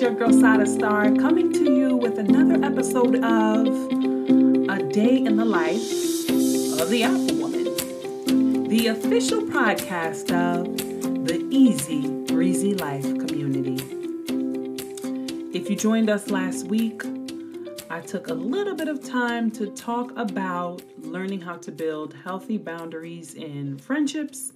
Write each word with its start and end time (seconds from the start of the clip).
your 0.00 0.14
girl 0.14 0.32
Sada 0.32 0.64
Star 0.64 1.14
coming 1.16 1.52
to 1.52 1.70
you 1.70 1.94
with 1.94 2.18
another 2.18 2.64
episode 2.64 3.16
of 3.22 3.66
A 3.66 4.82
Day 4.90 5.18
in 5.18 5.36
the 5.36 5.44
Life 5.44 5.82
of 6.80 6.88
the 6.88 7.02
Alpha 7.02 7.34
Woman, 7.34 8.68
the 8.68 8.86
official 8.86 9.42
podcast 9.42 10.32
of 10.32 10.74
the 11.26 11.46
Easy 11.50 12.08
Breezy 12.24 12.72
Life 12.72 13.02
community. 13.02 13.76
If 15.52 15.68
you 15.68 15.76
joined 15.76 16.08
us 16.08 16.30
last 16.30 16.68
week, 16.68 17.02
I 17.90 18.00
took 18.00 18.28
a 18.28 18.34
little 18.34 18.74
bit 18.74 18.88
of 18.88 19.04
time 19.04 19.50
to 19.50 19.66
talk 19.66 20.16
about 20.16 20.80
learning 20.96 21.42
how 21.42 21.56
to 21.56 21.70
build 21.70 22.14
healthy 22.24 22.56
boundaries 22.56 23.34
in 23.34 23.76
friendships 23.76 24.54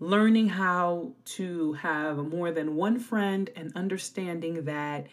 learning 0.00 0.48
how 0.48 1.12
to 1.24 1.72
have 1.74 2.18
more 2.18 2.52
than 2.52 2.76
one 2.76 2.98
friend 2.98 3.50
and 3.56 3.72
understanding 3.74 4.64
that 4.64 5.06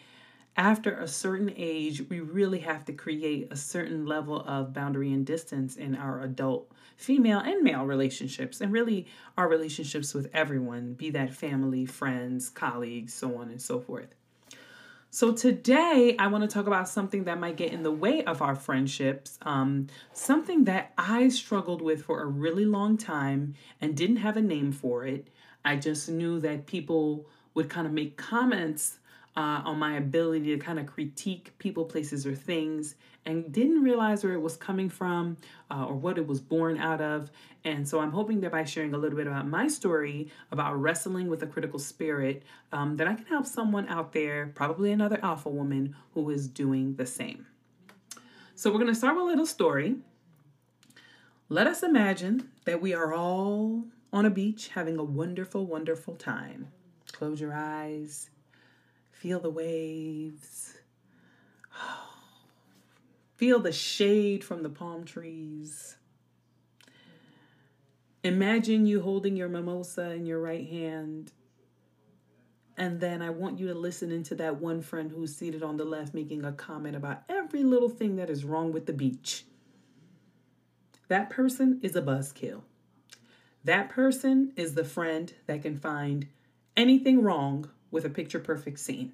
after 0.56 0.98
a 0.98 1.08
certain 1.08 1.52
age, 1.56 2.08
we 2.08 2.20
really 2.20 2.60
have 2.60 2.84
to 2.86 2.92
create 2.92 3.48
a 3.50 3.56
certain 3.56 4.06
level 4.06 4.40
of 4.40 4.72
boundary 4.72 5.12
and 5.12 5.26
distance 5.26 5.76
in 5.76 5.94
our 5.94 6.22
adult 6.22 6.72
female 6.96 7.40
and 7.40 7.62
male 7.62 7.84
relationships, 7.84 8.62
and 8.62 8.72
really 8.72 9.06
our 9.36 9.48
relationships 9.48 10.14
with 10.14 10.30
everyone, 10.32 10.94
be 10.94 11.10
that 11.10 11.34
family, 11.34 11.84
friends, 11.84 12.48
colleagues, 12.48 13.12
so 13.12 13.36
on 13.36 13.50
and 13.50 13.60
so 13.60 13.78
forth. 13.78 14.14
So, 15.16 15.32
today 15.32 16.14
I 16.18 16.26
want 16.26 16.44
to 16.44 16.46
talk 16.46 16.66
about 16.66 16.90
something 16.90 17.24
that 17.24 17.40
might 17.40 17.56
get 17.56 17.72
in 17.72 17.82
the 17.82 17.90
way 17.90 18.22
of 18.24 18.42
our 18.42 18.54
friendships, 18.54 19.38
um, 19.40 19.86
something 20.12 20.64
that 20.64 20.92
I 20.98 21.30
struggled 21.30 21.80
with 21.80 22.02
for 22.04 22.20
a 22.20 22.26
really 22.26 22.66
long 22.66 22.98
time 22.98 23.54
and 23.80 23.96
didn't 23.96 24.16
have 24.16 24.36
a 24.36 24.42
name 24.42 24.72
for 24.72 25.06
it. 25.06 25.28
I 25.64 25.76
just 25.76 26.10
knew 26.10 26.38
that 26.40 26.66
people 26.66 27.24
would 27.54 27.70
kind 27.70 27.86
of 27.86 27.94
make 27.94 28.18
comments 28.18 28.98
uh, 29.36 29.60
on 29.64 29.78
my 29.78 29.96
ability 29.96 30.56
to 30.56 30.58
kind 30.58 30.78
of 30.78 30.86
critique 30.86 31.52
people, 31.58 31.84
places, 31.84 32.26
or 32.26 32.34
things, 32.34 32.94
and 33.26 33.52
didn't 33.52 33.82
realize 33.82 34.24
where 34.24 34.32
it 34.32 34.40
was 34.40 34.56
coming 34.56 34.88
from 34.88 35.36
uh, 35.70 35.84
or 35.84 35.94
what 35.94 36.16
it 36.16 36.26
was 36.26 36.40
born 36.40 36.78
out 36.78 37.00
of. 37.00 37.30
And 37.64 37.86
so 37.86 38.00
I'm 38.00 38.12
hoping 38.12 38.40
that 38.40 38.52
by 38.52 38.64
sharing 38.64 38.94
a 38.94 38.98
little 38.98 39.16
bit 39.16 39.26
about 39.26 39.46
my 39.46 39.68
story 39.68 40.30
about 40.52 40.80
wrestling 40.80 41.28
with 41.28 41.42
a 41.42 41.46
critical 41.46 41.78
spirit, 41.78 42.44
um, 42.72 42.96
that 42.96 43.06
I 43.06 43.14
can 43.14 43.26
help 43.26 43.44
someone 43.44 43.86
out 43.88 44.12
there, 44.12 44.52
probably 44.54 44.92
another 44.92 45.18
alpha 45.22 45.50
woman, 45.50 45.94
who 46.14 46.30
is 46.30 46.48
doing 46.48 46.94
the 46.96 47.06
same. 47.06 47.46
So 48.54 48.70
we're 48.70 48.78
going 48.78 48.86
to 48.86 48.94
start 48.94 49.16
with 49.16 49.24
a 49.24 49.26
little 49.26 49.46
story. 49.46 49.96
Let 51.48 51.66
us 51.66 51.82
imagine 51.82 52.50
that 52.64 52.80
we 52.80 52.94
are 52.94 53.12
all 53.12 53.84
on 54.12 54.24
a 54.24 54.30
beach 54.30 54.68
having 54.68 54.96
a 54.98 55.04
wonderful, 55.04 55.66
wonderful 55.66 56.14
time. 56.14 56.68
Close 57.12 57.40
your 57.40 57.52
eyes 57.54 58.30
Feel 59.26 59.40
the 59.40 59.50
waves. 59.50 60.74
Feel 63.34 63.58
the 63.58 63.72
shade 63.72 64.44
from 64.44 64.62
the 64.62 64.68
palm 64.68 65.02
trees. 65.02 65.96
Imagine 68.22 68.86
you 68.86 69.00
holding 69.00 69.36
your 69.36 69.48
mimosa 69.48 70.12
in 70.12 70.26
your 70.26 70.40
right 70.40 70.68
hand. 70.68 71.32
And 72.76 73.00
then 73.00 73.20
I 73.20 73.30
want 73.30 73.58
you 73.58 73.66
to 73.66 73.74
listen 73.74 74.12
into 74.12 74.36
that 74.36 74.60
one 74.60 74.80
friend 74.80 75.10
who's 75.10 75.34
seated 75.34 75.64
on 75.64 75.76
the 75.76 75.84
left 75.84 76.14
making 76.14 76.44
a 76.44 76.52
comment 76.52 76.94
about 76.94 77.24
every 77.28 77.64
little 77.64 77.88
thing 77.88 78.14
that 78.14 78.30
is 78.30 78.44
wrong 78.44 78.72
with 78.72 78.86
the 78.86 78.92
beach. 78.92 79.44
That 81.08 81.30
person 81.30 81.80
is 81.82 81.96
a 81.96 82.00
buzzkill. 82.00 82.62
That 83.64 83.88
person 83.88 84.52
is 84.54 84.74
the 84.74 84.84
friend 84.84 85.34
that 85.48 85.62
can 85.62 85.76
find 85.76 86.28
anything 86.76 87.24
wrong 87.24 87.68
with 87.90 88.04
a 88.04 88.10
picture 88.10 88.38
perfect 88.38 88.78
scene. 88.78 89.12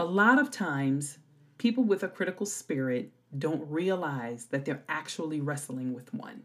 A 0.00 0.04
lot 0.04 0.38
of 0.38 0.52
times, 0.52 1.18
people 1.58 1.82
with 1.82 2.04
a 2.04 2.08
critical 2.08 2.46
spirit 2.46 3.10
don't 3.36 3.68
realize 3.68 4.46
that 4.46 4.64
they're 4.64 4.84
actually 4.88 5.40
wrestling 5.40 5.92
with 5.92 6.14
one. 6.14 6.44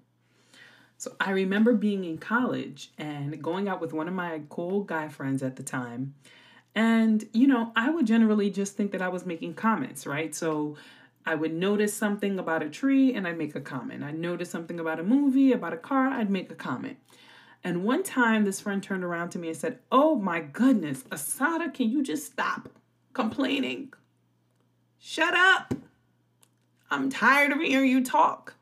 So 0.97 1.15
I 1.19 1.29
remember 1.29 1.73
being 1.75 2.03
in 2.03 2.17
college 2.17 2.91
and 2.97 3.43
going 3.43 3.69
out 3.69 3.79
with 3.79 3.93
one 3.93 4.07
of 4.07 4.15
my 4.15 4.41
cool 4.49 4.81
guy 4.83 5.07
friends 5.07 5.43
at 5.43 5.55
the 5.55 5.61
time. 5.61 6.15
And, 6.73 7.25
you 7.31 7.45
know, 7.45 7.71
I 7.75 7.91
would 7.91 8.07
generally 8.07 8.49
just 8.49 8.75
think 8.75 8.91
that 8.91 9.03
I 9.03 9.09
was 9.09 9.23
making 9.23 9.53
comments, 9.53 10.07
right? 10.07 10.33
So 10.33 10.75
I 11.23 11.35
would 11.35 11.53
notice 11.53 11.93
something 11.95 12.39
about 12.39 12.63
a 12.63 12.69
tree 12.71 13.13
and 13.13 13.27
I'd 13.27 13.37
make 13.37 13.55
a 13.55 13.61
comment. 13.61 14.03
I'd 14.03 14.17
notice 14.17 14.49
something 14.49 14.79
about 14.79 14.99
a 14.99 15.03
movie, 15.03 15.51
about 15.51 15.73
a 15.73 15.77
car, 15.77 16.07
I'd 16.07 16.31
make 16.31 16.51
a 16.51 16.55
comment. 16.55 16.97
And 17.63 17.83
one 17.83 18.01
time, 18.01 18.45
this 18.45 18.61
friend 18.61 18.81
turned 18.81 19.03
around 19.03 19.29
to 19.29 19.39
me 19.39 19.49
and 19.49 19.57
said, 19.57 19.77
Oh 19.91 20.15
my 20.15 20.39
goodness, 20.39 21.03
Asada, 21.03 21.71
can 21.71 21.91
you 21.91 22.01
just 22.01 22.25
stop 22.25 22.69
complaining? 23.13 23.93
Shut 24.99 25.33
up. 25.33 25.73
I'm 26.89 27.09
tired 27.09 27.51
of 27.51 27.59
hearing 27.59 27.89
you 27.89 28.03
talk. 28.03 28.55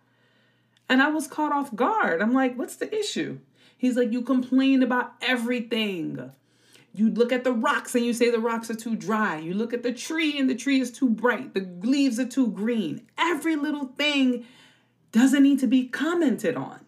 And 0.89 1.01
I 1.01 1.09
was 1.09 1.27
caught 1.27 1.51
off 1.51 1.75
guard. 1.75 2.21
I'm 2.21 2.33
like, 2.33 2.55
What's 2.55 2.75
the 2.75 2.93
issue? 2.93 3.39
He's 3.77 3.97
like, 3.97 4.11
You 4.11 4.21
complain 4.21 4.83
about 4.83 5.13
everything. 5.21 6.31
You 6.93 7.09
look 7.09 7.31
at 7.31 7.43
the 7.43 7.53
rocks 7.53 7.95
and 7.95 8.05
you 8.05 8.13
say 8.13 8.29
the 8.29 8.39
rocks 8.39 8.69
are 8.69 8.75
too 8.75 8.95
dry. 8.95 9.37
You 9.37 9.53
look 9.53 9.73
at 9.73 9.83
the 9.83 9.93
tree 9.93 10.37
and 10.37 10.49
the 10.49 10.55
tree 10.55 10.81
is 10.81 10.91
too 10.91 11.09
bright. 11.09 11.53
The 11.53 11.61
leaves 11.81 12.19
are 12.19 12.27
too 12.27 12.47
green. 12.47 13.07
Every 13.17 13.55
little 13.55 13.85
thing 13.97 14.45
doesn't 15.11 15.43
need 15.43 15.59
to 15.59 15.67
be 15.67 15.87
commented 15.87 16.57
on. 16.57 16.85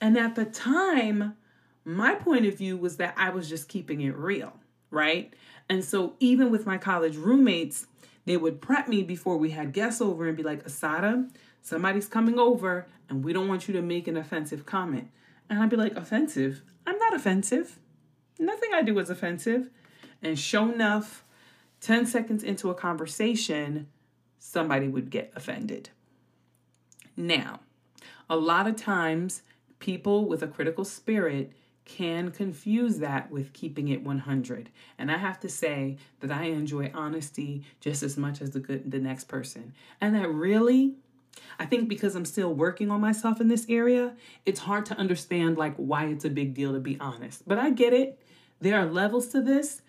And 0.00 0.16
at 0.16 0.34
the 0.34 0.46
time, 0.46 1.36
my 1.84 2.14
point 2.14 2.46
of 2.46 2.56
view 2.56 2.76
was 2.76 2.96
that 2.96 3.14
I 3.16 3.30
was 3.30 3.48
just 3.48 3.68
keeping 3.68 4.00
it 4.00 4.16
real, 4.16 4.54
right? 4.92 5.34
And 5.68 5.84
so 5.84 6.14
even 6.20 6.50
with 6.50 6.66
my 6.66 6.78
college 6.78 7.16
roommates, 7.16 7.86
they 8.24 8.36
would 8.36 8.60
prep 8.60 8.86
me 8.88 9.02
before 9.02 9.36
we 9.36 9.50
had 9.50 9.72
guests 9.72 10.00
over 10.00 10.28
and 10.28 10.36
be 10.36 10.42
like, 10.42 10.64
Asada, 10.64 11.28
somebody's 11.62 12.06
coming 12.06 12.38
over 12.38 12.86
and 13.08 13.24
we 13.24 13.32
don't 13.32 13.48
want 13.48 13.66
you 13.66 13.74
to 13.74 13.82
make 13.82 14.06
an 14.06 14.16
offensive 14.16 14.64
comment. 14.64 15.08
And 15.50 15.60
I'd 15.60 15.70
be 15.70 15.76
like, 15.76 15.96
offensive? 15.96 16.62
I'm 16.86 16.98
not 16.98 17.14
offensive. 17.14 17.78
Nothing 18.38 18.70
I 18.72 18.82
do 18.82 18.98
is 18.98 19.10
offensive. 19.10 19.70
And 20.22 20.38
sure 20.38 20.72
enough, 20.72 21.24
10 21.80 22.06
seconds 22.06 22.44
into 22.44 22.70
a 22.70 22.74
conversation, 22.74 23.88
somebody 24.38 24.86
would 24.86 25.10
get 25.10 25.32
offended. 25.34 25.90
Now, 27.16 27.60
a 28.30 28.36
lot 28.36 28.68
of 28.68 28.76
times 28.76 29.42
People 29.82 30.26
with 30.26 30.44
a 30.44 30.46
critical 30.46 30.84
spirit 30.84 31.50
can 31.84 32.30
confuse 32.30 32.98
that 32.98 33.30
with 33.30 33.52
keeping 33.52 33.88
it 33.88 34.02
100. 34.02 34.70
And 34.98 35.10
I 35.10 35.18
have 35.18 35.40
to 35.40 35.48
say 35.48 35.98
that 36.20 36.30
I 36.30 36.44
enjoy 36.44 36.90
honesty 36.94 37.64
just 37.80 38.02
as 38.02 38.16
much 38.16 38.40
as 38.40 38.50
the 38.50 38.60
good 38.60 38.90
the 38.90 38.98
next 38.98 39.24
person. 39.24 39.74
And 40.00 40.14
that 40.14 40.28
really 40.28 40.94
I 41.58 41.66
think 41.66 41.88
because 41.88 42.14
I'm 42.14 42.24
still 42.24 42.52
working 42.52 42.90
on 42.90 43.00
myself 43.00 43.40
in 43.40 43.48
this 43.48 43.66
area, 43.68 44.14
it's 44.44 44.60
hard 44.60 44.86
to 44.86 44.96
understand 44.96 45.56
like 45.56 45.74
why 45.76 46.06
it's 46.06 46.24
a 46.24 46.30
big 46.30 46.54
deal 46.54 46.72
to 46.72 46.80
be 46.80 46.98
honest. 47.00 47.46
But 47.46 47.58
I 47.58 47.70
get 47.70 47.92
it. 47.92 48.18
There 48.60 48.78
are 48.78 48.86
levels 48.86 49.28
to 49.28 49.40
this 49.40 49.82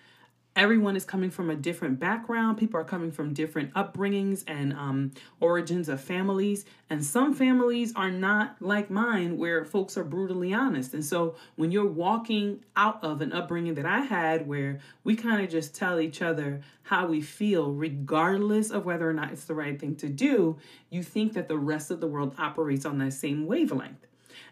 everyone 0.56 0.96
is 0.96 1.04
coming 1.04 1.32
from 1.32 1.50
a 1.50 1.56
different 1.56 2.00
background. 2.00 2.58
People 2.58 2.80
are 2.80 2.84
coming 2.84 3.12
from 3.12 3.34
different 3.34 3.74
upbringings 3.74 4.44
and 4.46 4.74
um, 4.74 5.12
origins 5.40 5.90
of 5.90 6.00
families. 6.00 6.66
And 6.90 7.04
some 7.04 7.34
families 7.34 7.94
are 7.96 8.12
not 8.12 8.58
like 8.60 8.92
mine, 8.92 9.38
where 9.38 9.66
folks 9.66 9.98
are 9.98 10.04
brutally 10.04 10.54
honest. 10.54 10.94
And 10.94 11.04
so 11.04 11.36
when 11.56 11.72
you're 11.72 11.86
walking 11.86 12.64
out 12.76 13.04
of 13.04 13.22
an 13.22 13.34
upbringing 13.34 13.74
that 13.76 13.86
I 13.86 14.02
had, 14.02 14.48
where 14.48 14.80
we 15.04 15.16
kind 15.16 15.44
of 15.44 15.50
just 15.50 15.76
tell 15.76 16.00
each 16.00 16.22
other 16.22 16.62
how 16.84 17.08
we 17.08 17.22
feel, 17.22 17.72
regardless 17.72 18.70
of 18.70 18.86
whether 18.86 19.10
or 19.10 19.14
not 19.14 19.32
it's 19.32 19.46
the 19.46 19.56
right 19.56 19.80
thing 19.80 19.96
to 19.96 20.10
do, 20.10 20.58
you 20.92 21.02
think 21.02 21.34
that 21.34 21.48
the 21.48 21.58
rest 21.58 21.90
of 21.90 22.00
the 22.00 22.08
world 22.08 22.36
operates 22.38 22.86
on 22.86 23.00
that 23.00 23.14
same 23.14 23.48
wavelength. 23.48 24.06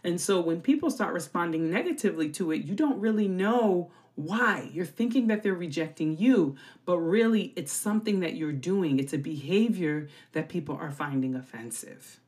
And 0.04 0.20
so 0.20 0.42
when 0.42 0.62
people 0.62 0.90
start 0.90 1.14
responding 1.14 1.70
negatively 1.70 2.30
to 2.32 2.52
it, 2.52 2.64
you 2.64 2.74
don't 2.76 3.00
really 3.00 3.28
know 3.28 3.92
why? 4.16 4.70
You're 4.74 4.86
thinking 4.86 5.28
that 5.28 5.44
they're 5.44 5.54
rejecting 5.54 6.18
you, 6.18 6.56
but 6.86 6.98
really 6.98 7.54
it's 7.56 7.72
something 7.72 8.20
that 8.20 8.36
you're 8.36 8.52
doing. 8.52 9.00
It's 9.00 9.14
a 9.14 9.18
behavior 9.18 10.08
that 10.34 10.50
people 10.50 10.76
are 10.76 10.92
finding 10.92 11.36
offensive. 11.36 12.20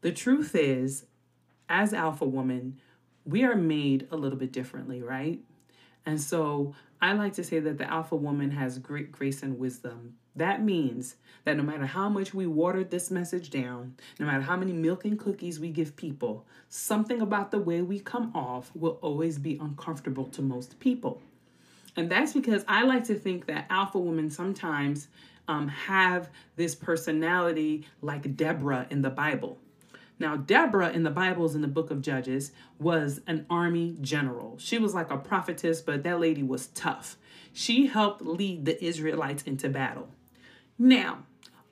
The 0.00 0.12
truth 0.12 0.54
is, 0.54 1.06
as 1.68 1.92
Alpha 1.92 2.24
Woman, 2.24 2.78
we 3.24 3.42
are 3.44 3.56
made 3.56 4.06
a 4.10 4.16
little 4.16 4.38
bit 4.38 4.52
differently, 4.52 5.02
right? 5.02 5.40
And 6.06 6.20
so 6.20 6.74
I 7.00 7.14
like 7.14 7.32
to 7.34 7.44
say 7.44 7.58
that 7.60 7.78
the 7.78 7.90
Alpha 7.90 8.16
Woman 8.16 8.50
has 8.50 8.78
great 8.78 9.10
grace 9.10 9.42
and 9.42 9.58
wisdom 9.58 10.16
that 10.36 10.62
means 10.62 11.16
that 11.44 11.56
no 11.56 11.62
matter 11.62 11.86
how 11.86 12.08
much 12.08 12.34
we 12.34 12.46
watered 12.46 12.90
this 12.90 13.10
message 13.10 13.50
down, 13.50 13.94
no 14.18 14.26
matter 14.26 14.42
how 14.42 14.56
many 14.56 14.72
milk 14.72 15.04
and 15.04 15.18
cookies 15.18 15.60
we 15.60 15.68
give 15.68 15.94
people, 15.96 16.46
something 16.68 17.20
about 17.20 17.50
the 17.50 17.58
way 17.58 17.82
we 17.82 18.00
come 18.00 18.32
off 18.34 18.70
will 18.74 18.98
always 19.02 19.38
be 19.38 19.58
uncomfortable 19.60 20.26
to 20.26 20.42
most 20.42 20.78
people. 20.80 21.22
And 21.96 22.10
that's 22.10 22.32
because 22.32 22.64
I 22.66 22.82
like 22.82 23.04
to 23.04 23.14
think 23.14 23.46
that 23.46 23.66
alpha 23.70 23.98
women 23.98 24.30
sometimes 24.30 25.08
um, 25.46 25.68
have 25.68 26.30
this 26.56 26.74
personality 26.74 27.86
like 28.02 28.36
Deborah 28.36 28.86
in 28.90 29.02
the 29.02 29.10
Bible. 29.10 29.58
Now, 30.18 30.36
Deborah 30.36 30.90
in 30.90 31.02
the 31.02 31.10
Bibles 31.10 31.54
in 31.54 31.60
the 31.60 31.68
book 31.68 31.90
of 31.90 32.00
Judges 32.00 32.52
was 32.78 33.20
an 33.26 33.46
army 33.50 33.96
general. 34.00 34.56
She 34.58 34.78
was 34.78 34.94
like 34.94 35.10
a 35.10 35.16
prophetess, 35.16 35.80
but 35.80 36.02
that 36.04 36.20
lady 36.20 36.42
was 36.42 36.68
tough. 36.68 37.16
She 37.52 37.86
helped 37.86 38.22
lead 38.22 38.64
the 38.64 38.82
Israelites 38.82 39.42
into 39.42 39.68
battle. 39.68 40.08
Now, 40.78 41.24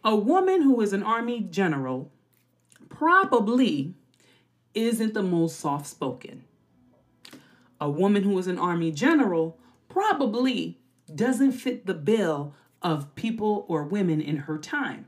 a 0.04 0.14
woman 0.14 0.62
who 0.62 0.81
is 0.81 0.93
an 0.93 1.02
army 1.02 1.40
general 1.40 2.12
probably 2.88 3.94
isn't 4.75 5.14
the 5.14 5.22
most 5.22 5.58
soft 5.58 5.87
spoken. 5.87 6.44
A 7.81 7.90
woman 7.90 8.22
who 8.22 8.38
is 8.38 8.46
an 8.46 8.58
army 8.58 8.93
general 8.93 9.58
probably 9.88 10.78
doesn't 11.12 11.52
fit 11.52 11.87
the 11.87 11.94
bill 11.94 12.54
of 12.81 13.14
people 13.16 13.64
or 13.69 13.84
women 13.84 14.20
in 14.20 14.38
her 14.38 14.56
time. 14.56 15.06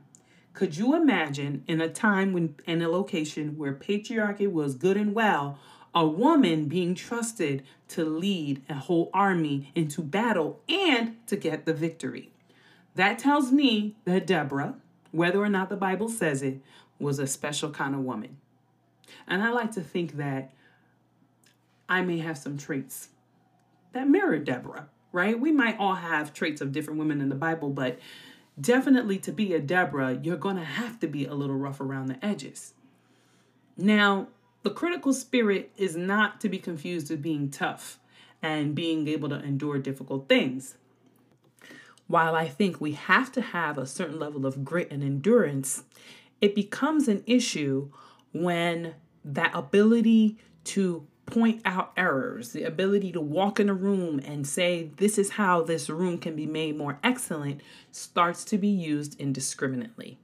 Could 0.53 0.77
you 0.77 0.95
imagine 0.95 1.65
in 1.67 1.81
a 1.81 1.89
time 1.89 2.33
when 2.33 2.57
in 2.67 2.83
a 2.83 2.89
location 2.89 3.57
where 3.57 3.75
patriarchy 3.75 4.51
was 4.51 4.75
good 4.75 4.97
and 4.97 5.15
well, 5.15 5.59
a 5.95 6.07
woman 6.07 6.67
being 6.67 6.95
trusted 6.95 7.63
to 7.89 8.05
lead 8.05 8.63
a 8.69 8.75
whole 8.75 9.11
army 9.15 9.71
into 9.75 10.03
battle 10.03 10.61
and 10.69 11.17
to 11.27 11.37
get 11.37 11.65
the 11.65 11.75
victory? 11.75 12.34
That 12.95 13.19
tells 13.19 13.51
me 13.51 13.97
that 14.05 14.27
Deborah, 14.27 14.77
whether 15.11 15.43
or 15.43 15.49
not 15.49 15.69
the 15.69 15.77
Bible 15.77 16.09
says 16.09 16.43
it, 16.43 16.61
was 16.99 17.19
a 17.19 17.27
special 17.27 17.71
kind 17.71 17.95
of 17.95 18.03
woman. 18.03 18.37
And 19.27 19.43
I 19.43 19.51
like 19.51 19.73
to 19.73 19.81
think 19.81 20.17
that 20.17 20.53
I 21.89 22.03
may 22.03 22.19
have 22.19 22.39
some 22.39 22.57
traits 22.57 23.09
that 23.95 24.09
mirror 24.09 24.39
Deborah, 24.39 24.89
right? 25.13 25.39
We 25.39 25.51
might 25.51 25.79
all 25.79 25.95
have 25.95 26.35
traits 26.35 26.61
of 26.61 26.73
different 26.73 26.99
women 26.99 27.21
in 27.21 27.31
the 27.31 27.35
Bible, 27.35 27.71
but 27.71 27.99
definitely 28.61 29.19
to 29.21 29.33
be 29.33 29.55
a 29.55 29.61
Deborah, 29.61 30.19
you're 30.23 30.37
going 30.37 30.57
to 30.57 30.65
have 30.65 31.01
to 31.01 31.07
be 31.07 31.25
a 31.25 31.35
little 31.35 31.57
rough 31.57 31.81
around 31.81 32.07
the 32.07 32.23
edges. 32.25 32.75
Now, 33.77 34.29
the 34.63 34.71
critical 34.71 35.13
spirit 35.13 35.71
is 35.77 35.97
not 35.97 36.41
to 36.43 36.49
be 36.49 36.59
confused 36.59 37.11
with 37.11 37.23
being 37.23 37.51
tough 37.51 37.99
and 38.43 38.75
being 38.75 39.09
able 39.09 39.29
to 39.31 39.43
endure 39.43 39.79
difficult 39.79 40.29
things. 40.29 40.77
While 42.07 42.35
I 42.35 42.49
think 42.49 42.81
we 42.81 42.93
have 42.93 43.33
to 43.33 43.41
have 43.41 43.79
a 43.79 43.87
certain 43.87 44.19
level 44.19 44.47
of 44.47 44.65
grit 44.65 44.91
and 44.91 45.03
endurance, 45.03 45.85
it 46.41 46.55
becomes 46.55 47.09
an 47.09 47.23
issue 47.27 47.91
when 48.33 48.95
that 49.25 49.53
ability 49.55 50.39
to 50.65 51.07
point 51.27 51.63
out 51.65 51.93
errors, 51.97 52.53
the 52.53 52.65
ability 52.65 53.13
to 53.13 53.21
walk 53.21 53.59
in 53.59 53.71
a 53.71 53.75
room 53.75 54.21
and 54.21 54.47
say, 54.47 54.91
this 54.99 55.17
is 55.17 55.31
how 55.31 55.63
this 55.63 55.89
room 55.89 56.19
can 56.19 56.37
be 56.37 56.47
made 56.47 56.77
more 56.77 56.99
excellent, 57.03 57.63
starts 57.91 58.45
to 58.45 58.59
be 58.59 58.69
used 58.69 59.19
indiscriminately. 59.19 60.19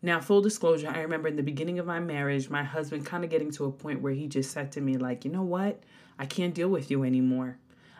Now, 0.00 0.20
full 0.20 0.40
disclosure, 0.40 0.88
I 0.88 1.00
remember 1.00 1.28
in 1.28 1.36
the 1.36 1.42
beginning 1.42 1.78
of 1.78 1.86
my 1.86 2.00
marriage, 2.00 2.48
my 2.48 2.62
husband 2.62 3.04
kind 3.04 3.24
of 3.24 3.30
getting 3.30 3.50
to 3.52 3.64
a 3.66 3.70
point 3.72 4.00
where 4.00 4.12
he 4.12 4.26
just 4.28 4.50
said 4.50 4.72
to 4.72 4.80
me, 4.80 4.96
like, 4.96 5.24
you 5.24 5.30
know 5.30 5.42
what? 5.42 5.82
I 6.18 6.26
can't 6.26 6.54
deal 6.54 6.68
with 6.68 6.90
you 6.90 7.02
anymore. 7.02 7.58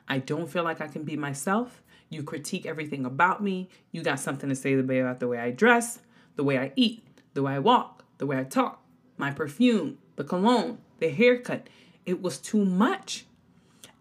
I 0.08 0.18
don't 0.18 0.48
feel 0.48 0.62
like 0.62 0.80
I 0.80 0.86
can 0.86 1.02
be 1.02 1.16
myself. 1.16 1.82
You 2.08 2.22
critique 2.22 2.66
everything 2.66 3.04
about 3.04 3.42
me. 3.42 3.68
You 3.90 4.02
got 4.02 4.20
something 4.20 4.48
to 4.48 4.54
say 4.54 4.74
about 4.74 5.20
the 5.20 5.28
way 5.28 5.38
I 5.38 5.50
dress, 5.50 6.00
the 6.36 6.44
way 6.44 6.58
I 6.58 6.72
eat, 6.76 7.06
the 7.34 7.42
way 7.42 7.54
I 7.54 7.58
walk, 7.58 8.04
the 8.18 8.26
way 8.26 8.38
I 8.38 8.44
talk, 8.44 8.82
my 9.16 9.30
perfume, 9.30 9.98
the 10.16 10.24
cologne, 10.24 10.78
the 10.98 11.10
haircut. 11.10 11.68
It 12.04 12.22
was 12.22 12.38
too 12.38 12.64
much. 12.64 13.26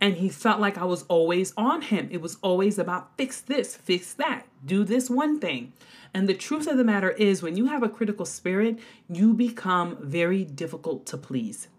And 0.01 0.17
he 0.17 0.29
felt 0.29 0.59
like 0.59 0.77
I 0.77 0.83
was 0.83 1.03
always 1.03 1.53
on 1.57 1.81
him. 1.81 2.09
It 2.11 2.21
was 2.21 2.37
always 2.41 2.77
about 2.77 3.17
fix 3.17 3.41
this, 3.41 3.75
fix 3.75 4.13
that, 4.13 4.45
do 4.63 4.83
this 4.83 5.09
one 5.09 5.39
thing. 5.39 5.73
And 6.13 6.29
the 6.29 6.33
truth 6.33 6.67
of 6.67 6.77
the 6.77 6.83
matter 6.83 7.11
is, 7.11 7.41
when 7.41 7.57
you 7.57 7.65
have 7.67 7.81
a 7.81 7.89
critical 7.89 8.25
spirit, 8.25 8.77
you 9.09 9.33
become 9.33 9.97
very 9.99 10.43
difficult 10.43 11.05
to 11.07 11.17
please. 11.17 11.69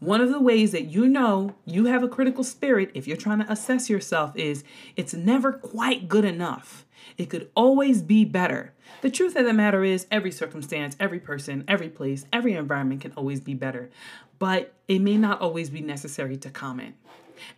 One 0.00 0.20
of 0.20 0.30
the 0.30 0.40
ways 0.40 0.72
that 0.72 0.86
you 0.86 1.08
know 1.08 1.54
you 1.64 1.86
have 1.86 2.02
a 2.02 2.08
critical 2.08 2.44
spirit, 2.44 2.90
if 2.94 3.06
you're 3.06 3.16
trying 3.16 3.38
to 3.40 3.50
assess 3.50 3.88
yourself, 3.88 4.36
is 4.36 4.64
it's 4.96 5.14
never 5.14 5.52
quite 5.52 6.08
good 6.08 6.24
enough. 6.24 6.84
It 7.16 7.30
could 7.30 7.50
always 7.54 8.02
be 8.02 8.24
better. 8.24 8.72
The 9.02 9.10
truth 9.10 9.36
of 9.36 9.44
the 9.44 9.52
matter 9.52 9.84
is, 9.84 10.06
every 10.10 10.32
circumstance, 10.32 10.96
every 10.98 11.20
person, 11.20 11.64
every 11.68 11.88
place, 11.88 12.26
every 12.32 12.54
environment 12.54 13.02
can 13.02 13.12
always 13.12 13.40
be 13.40 13.54
better, 13.54 13.90
but 14.38 14.74
it 14.88 15.00
may 15.00 15.16
not 15.16 15.40
always 15.40 15.70
be 15.70 15.80
necessary 15.80 16.36
to 16.38 16.50
comment. 16.50 16.96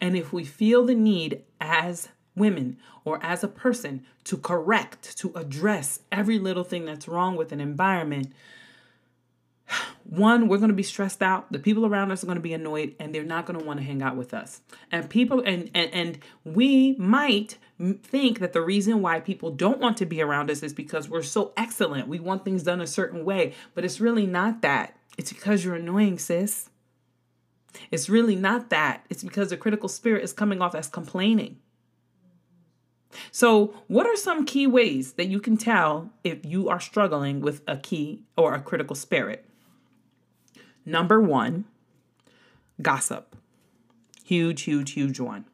And 0.00 0.17
if 0.17 0.33
we 0.33 0.44
feel 0.44 0.85
the 0.85 0.94
need 0.94 1.43
as 1.61 2.09
women 2.35 2.79
or 3.05 3.19
as 3.25 3.43
a 3.43 3.49
person 3.49 4.05
to 4.25 4.37
correct, 4.37 5.17
to 5.19 5.33
address 5.35 6.00
every 6.12 6.38
little 6.38 6.65
thing 6.65 6.85
that's 6.85 7.09
wrong 7.09 7.37
with 7.37 7.53
an 7.53 7.61
environment, 7.61 8.33
one, 10.04 10.48
we're 10.48 10.58
going 10.58 10.68
to 10.68 10.74
be 10.74 10.82
stressed 10.82 11.22
out. 11.22 11.50
The 11.50 11.58
people 11.58 11.84
around 11.86 12.10
us 12.10 12.22
are 12.22 12.26
going 12.26 12.36
to 12.36 12.42
be 12.42 12.52
annoyed 12.52 12.94
and 13.00 13.14
they're 13.14 13.24
not 13.24 13.46
going 13.46 13.58
to 13.58 13.64
want 13.64 13.80
to 13.80 13.86
hang 13.86 14.02
out 14.02 14.16
with 14.16 14.32
us. 14.32 14.60
And 14.92 15.08
people, 15.10 15.40
and, 15.40 15.70
and, 15.74 15.92
and 15.92 16.18
we 16.44 16.94
might 16.96 17.58
think 18.02 18.38
that 18.38 18.52
the 18.52 18.62
reason 18.62 19.02
why 19.02 19.20
people 19.20 19.50
don't 19.50 19.80
want 19.80 19.96
to 19.98 20.06
be 20.06 20.22
around 20.22 20.50
us 20.50 20.62
is 20.62 20.72
because 20.72 21.08
we're 21.08 21.22
so 21.22 21.52
excellent. 21.56 22.08
We 22.08 22.20
want 22.20 22.44
things 22.44 22.62
done 22.62 22.80
a 22.80 22.86
certain 22.86 23.24
way, 23.24 23.54
but 23.74 23.84
it's 23.84 24.00
really 24.00 24.26
not 24.26 24.62
that. 24.62 24.96
It's 25.18 25.32
because 25.32 25.64
you're 25.64 25.74
annoying, 25.74 26.18
sis. 26.18 26.70
It's 27.90 28.08
really 28.08 28.36
not 28.36 28.70
that. 28.70 29.04
It's 29.10 29.22
because 29.22 29.50
the 29.50 29.56
critical 29.56 29.88
spirit 29.88 30.24
is 30.24 30.32
coming 30.32 30.62
off 30.62 30.74
as 30.74 30.88
complaining. 30.88 31.58
So, 33.30 33.74
what 33.86 34.06
are 34.06 34.16
some 34.16 34.44
key 34.44 34.66
ways 34.66 35.14
that 35.14 35.28
you 35.28 35.40
can 35.40 35.56
tell 35.56 36.10
if 36.22 36.44
you 36.44 36.68
are 36.68 36.80
struggling 36.80 37.40
with 37.40 37.62
a 37.66 37.76
key 37.76 38.24
or 38.36 38.54
a 38.54 38.60
critical 38.60 38.96
spirit? 38.96 39.46
Number 40.87 41.21
one, 41.21 41.65
gossip. 42.81 43.37
Huge, 44.25 44.62
huge, 44.62 44.93
huge 44.93 45.21
one. 45.21 45.44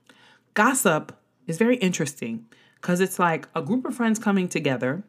Gossip 0.55 1.19
is 1.47 1.59
very 1.59 1.77
interesting 1.77 2.47
because 2.75 3.01
it's 3.01 3.19
like 3.19 3.49
a 3.55 3.63
group 3.63 3.87
of 3.87 3.97
friends 3.97 4.19
coming 4.19 4.49
together 4.49 5.03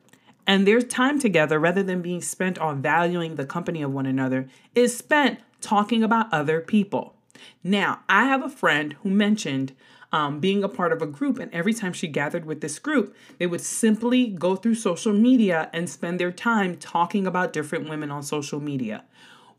and 0.46 0.68
their 0.68 0.82
time 0.82 1.20
together, 1.20 1.60
rather 1.60 1.84
than 1.84 2.02
being 2.02 2.22
spent 2.22 2.58
on 2.60 2.82
valuing 2.82 3.36
the 3.36 3.46
company 3.46 3.82
of 3.82 3.94
one 3.94 4.06
another, 4.06 4.48
is 4.76 4.96
spent 4.96 5.40
talking 5.62 6.04
about 6.04 6.34
other 6.34 6.60
people. 6.60 7.16
Now, 7.64 8.02
I 8.10 8.26
have 8.26 8.44
a 8.44 8.50
friend 8.50 8.94
who 9.04 9.10
mentioned 9.10 9.74
um, 10.12 10.40
being 10.40 10.64
a 10.64 10.70
part 10.70 10.92
of 10.92 11.02
a 11.02 11.08
group, 11.08 11.40
and 11.40 11.52
every 11.54 11.74
time 11.74 11.94
she 11.94 12.08
gathered 12.08 12.46
with 12.46 12.62
this 12.62 12.78
group, 12.78 13.16
they 13.40 13.48
would 13.48 13.62
simply 13.62 14.28
go 14.28 14.56
through 14.56 14.76
social 14.76 15.14
media 15.14 15.70
and 15.74 15.90
spend 15.90 16.20
their 16.20 16.32
time 16.32 16.76
talking 16.76 17.26
about 17.26 17.54
different 17.54 17.90
women 17.90 18.12
on 18.12 18.22
social 18.22 18.60
media. 18.60 19.06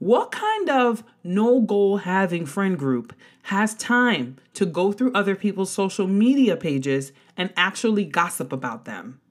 What 0.04 0.32
kind 0.32 0.68
of 0.68 1.02
no 1.22 1.62
goal 1.62 1.96
having 1.96 2.44
friend 2.44 2.78
group 2.78 3.14
has 3.44 3.72
time 3.72 4.36
to 4.52 4.66
go 4.66 4.92
through 4.92 5.14
other 5.14 5.34
people's 5.34 5.70
social 5.70 6.06
media 6.06 6.58
pages 6.58 7.10
and 7.38 7.50
actually 7.56 8.04
gossip 8.04 8.52
about 8.52 8.84
them? 8.84 9.22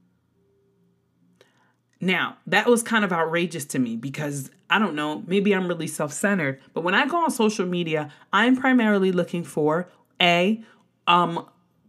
Now, 2.02 2.38
that 2.48 2.66
was 2.66 2.82
kind 2.82 3.06
of 3.06 3.14
outrageous 3.14 3.66
to 3.66 3.78
me 3.78 3.96
because 3.96 4.50
I 4.68 4.80
don't 4.80 4.96
know, 4.96 5.24
maybe 5.28 5.54
I'm 5.54 5.68
really 5.68 5.86
self 5.86 6.12
centered, 6.12 6.60
but 6.74 6.84
when 6.84 6.96
I 6.96 7.06
go 7.06 7.18
on 7.18 7.30
social 7.30 7.68
media, 7.68 8.12
I'm 8.34 8.58
primarily 8.58 9.12
looking 9.12 9.44
for 9.44 9.88
A, 10.20 10.64
um, 11.06 11.48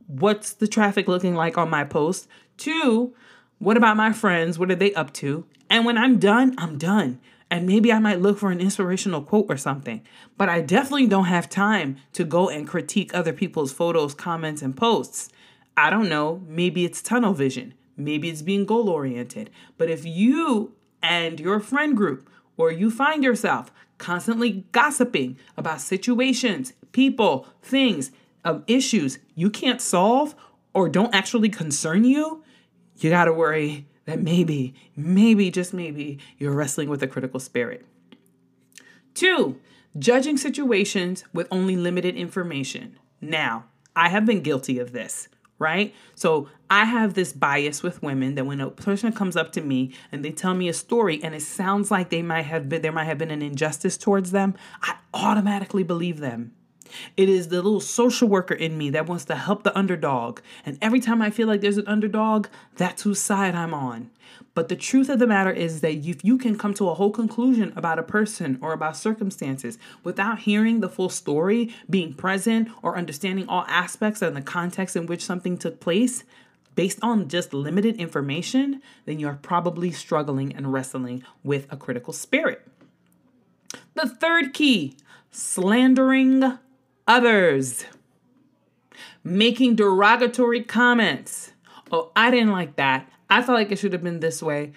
what's 0.09 0.53
the 0.53 0.69
traffic 0.69 1.09
looking 1.09 1.35
like 1.35 1.57
on 1.57 1.71
my 1.71 1.85
post? 1.85 2.29
Two, 2.59 3.14
what 3.61 3.79
about 3.79 3.97
my 3.97 4.12
friends? 4.12 4.59
What 4.59 4.71
are 4.71 4.75
they 4.75 4.93
up 4.93 5.11
to? 5.14 5.47
And 5.71 5.87
when 5.87 5.97
I'm 5.97 6.19
done, 6.19 6.55
I'm 6.59 6.76
done 6.76 7.19
and 7.55 7.69
maybe 7.69 7.93
I 7.93 8.01
might 8.01 8.21
look 8.21 8.41
for 8.41 8.51
an 8.51 8.61
inspirational 8.61 9.23
quote 9.23 9.47
or 9.49 9.57
something. 9.57 10.03
But 10.37 10.49
I 10.49 10.61
definitely 10.61 11.07
don't 11.07 11.27
have 11.27 11.49
time 11.49 11.99
to 12.15 12.25
go 12.25 12.49
and 12.49 12.67
critique 12.67 13.15
other 13.15 13.33
people's 13.33 13.73
photos, 13.73 14.13
comments, 14.13 14.61
and 14.61 14.77
posts. 14.77 15.29
I 15.77 15.89
don't 15.89 16.09
know, 16.09 16.43
maybe 16.49 16.85
it's 16.85 17.01
tunnel 17.01 17.33
vision, 17.33 17.75
maybe 17.97 18.29
it's 18.29 18.43
being 18.43 18.67
goal 18.67 18.91
oriented. 18.91 19.51
But 19.79 19.89
if 19.89 20.05
you 20.05 20.75
and 21.01 21.39
your 21.39 21.61
friend 21.61 21.97
group, 21.97 22.29
or 22.57 22.73
you 22.73 22.91
find 22.91 23.23
yourself 23.23 23.71
constantly 23.99 24.65
gossiping 24.73 25.39
about 25.57 25.81
situations, 25.81 26.73
people, 26.91 27.47
things, 27.63 28.11
um, 28.45 28.65
issues 28.67 29.21
you 29.37 29.49
can't 29.49 29.81
solve 29.81 30.35
or 30.75 30.89
don't 30.89 31.15
actually 31.15 31.51
concern 31.51 32.03
you, 32.03 32.43
you 32.97 33.11
got 33.11 33.27
to 33.27 33.33
worry 33.33 33.87
that 34.07 34.21
maybe, 34.21 34.75
maybe, 34.97 35.51
just 35.51 35.73
maybe, 35.73 36.19
you're 36.39 36.53
wrestling 36.53 36.89
with 36.89 37.03
a 37.03 37.07
critical 37.07 37.41
spirit. 37.41 37.87
Two, 39.15 39.61
judging 39.99 40.37
situations 40.37 41.25
with 41.33 41.47
only 41.51 41.77
limited 41.77 42.17
information. 42.17 42.99
Now, 43.21 43.65
I 43.97 44.09
have 44.09 44.27
been 44.27 44.43
guilty 44.43 44.79
of 44.79 44.93
this, 44.93 45.29
right? 45.59 45.95
So 46.15 46.49
I 46.69 46.85
have 46.85 47.15
this 47.15 47.33
bias 47.33 47.83
with 47.83 48.03
women 48.03 48.35
that 48.35 48.45
when 48.45 48.61
a 48.61 48.71
person 48.71 49.13
comes 49.13 49.37
up 49.37 49.53
to 49.53 49.61
me 49.61 49.95
and 50.11 50.25
they 50.25 50.33
tell 50.33 50.55
me 50.55 50.69
a 50.69 50.75
story 50.75 51.23
and 51.23 51.35
it 51.35 51.43
sounds 51.43 51.91
like 51.91 52.11
they 52.11 52.23
might 52.23 52.43
have 52.43 52.69
been 52.69 52.83
there 52.83 52.93
might 52.93 53.05
have 53.05 53.19
been 53.19 53.31
an 53.31 53.43
injustice 53.43 53.97
towards 53.97 54.33
them, 54.33 54.55
I 54.83 54.97
automatically 55.15 55.85
believe 55.85 56.19
them. 56.19 56.53
It 57.17 57.29
is 57.29 57.49
the 57.49 57.57
little 57.57 57.81
social 57.81 58.29
worker 58.29 58.55
in 58.55 58.79
me 58.79 58.91
that 58.91 59.07
wants 59.07 59.25
to 59.27 59.35
help 59.35 59.63
the 59.63 59.77
underdog. 59.77 60.41
And 60.65 60.79
every 60.81 61.01
time 61.01 61.23
I 61.23 61.31
feel 61.31 61.49
like 61.49 61.61
there's 61.61 61.79
an 61.79 61.89
underdog, 61.89 62.47
that's 62.77 63.03
whose 63.03 63.21
side 63.21 63.55
I'm 63.55 63.75
on. 63.75 64.11
But 64.55 64.69
the 64.69 64.77
truth 64.77 65.09
of 65.09 65.19
the 65.19 65.27
matter 65.27 65.51
is 65.51 65.81
that 65.81 65.95
if 65.95 66.25
you 66.25 66.39
can 66.39 66.57
come 66.57 66.75
to 66.75 66.89
a 66.89 66.95
whole 66.95 67.11
conclusion 67.11 67.73
about 67.77 67.99
a 67.99 68.05
person 68.05 68.59
or 68.61 68.73
about 68.73 68.97
circumstances 68.97 69.79
without 70.03 70.41
hearing 70.41 70.81
the 70.81 70.89
full 70.89 71.09
story, 71.09 71.75
being 71.91 72.15
present, 72.15 72.69
or 72.83 72.97
understanding 72.97 73.49
all 73.49 73.65
aspects 73.69 74.23
and 74.23 74.37
the 74.37 74.43
context 74.43 74.97
in 74.97 75.07
which 75.07 75.25
something 75.25 75.59
took 75.59 75.81
place, 75.81 76.25
based 76.75 76.99
on 77.03 77.29
just 77.29 77.55
limited 77.55 77.97
information, 77.97 78.83
then 79.07 79.19
you're 79.19 79.39
probably 79.43 79.91
struggling 79.91 80.55
and 80.55 80.73
wrestling 80.73 81.25
with 81.43 81.71
a 81.73 81.77
critical 81.77 82.13
spirit. 82.13 82.67
The 83.95 84.09
third 84.09 84.53
key 84.53 84.97
slandering 85.31 86.59
others, 87.07 87.85
making 89.23 89.77
derogatory 89.77 90.63
comments. 90.63 91.53
Oh, 91.91 92.11
I 92.17 92.31
didn't 92.31 92.53
like 92.53 92.77
that. 92.77 93.09
I 93.31 93.43
felt 93.43 93.57
like 93.57 93.73
it 93.73 93.79
should 93.79 93.93
have 93.93 94.03
been 94.03 94.21
this 94.21 94.43
way. 94.43 94.73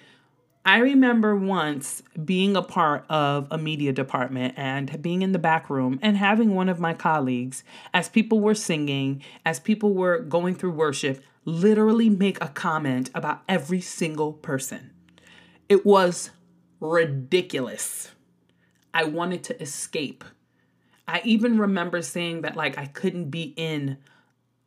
I 0.64 0.78
remember 0.78 1.34
once 1.34 2.02
being 2.22 2.54
a 2.54 2.62
part 2.62 3.06
of 3.08 3.48
a 3.50 3.56
media 3.56 3.92
department 3.92 4.52
and 4.56 5.00
being 5.00 5.22
in 5.22 5.32
the 5.32 5.38
back 5.38 5.70
room 5.70 5.98
and 6.02 6.16
having 6.16 6.54
one 6.54 6.68
of 6.68 6.78
my 6.78 6.92
colleagues, 6.92 7.64
as 7.94 8.10
people 8.10 8.40
were 8.40 8.54
singing, 8.54 9.22
as 9.46 9.60
people 9.60 9.94
were 9.94 10.18
going 10.18 10.54
through 10.54 10.72
worship, 10.72 11.22
literally 11.46 12.10
make 12.10 12.42
a 12.44 12.48
comment 12.48 13.10
about 13.14 13.42
every 13.48 13.80
single 13.80 14.34
person. 14.34 14.90
It 15.70 15.86
was 15.86 16.30
ridiculous. 16.80 18.10
I 18.92 19.04
wanted 19.04 19.42
to 19.44 19.62
escape. 19.62 20.22
I 21.08 21.22
even 21.24 21.58
remember 21.58 22.02
saying 22.02 22.42
that 22.42 22.54
like 22.54 22.76
I 22.78 22.86
couldn't 22.86 23.30
be 23.30 23.54
in 23.56 23.96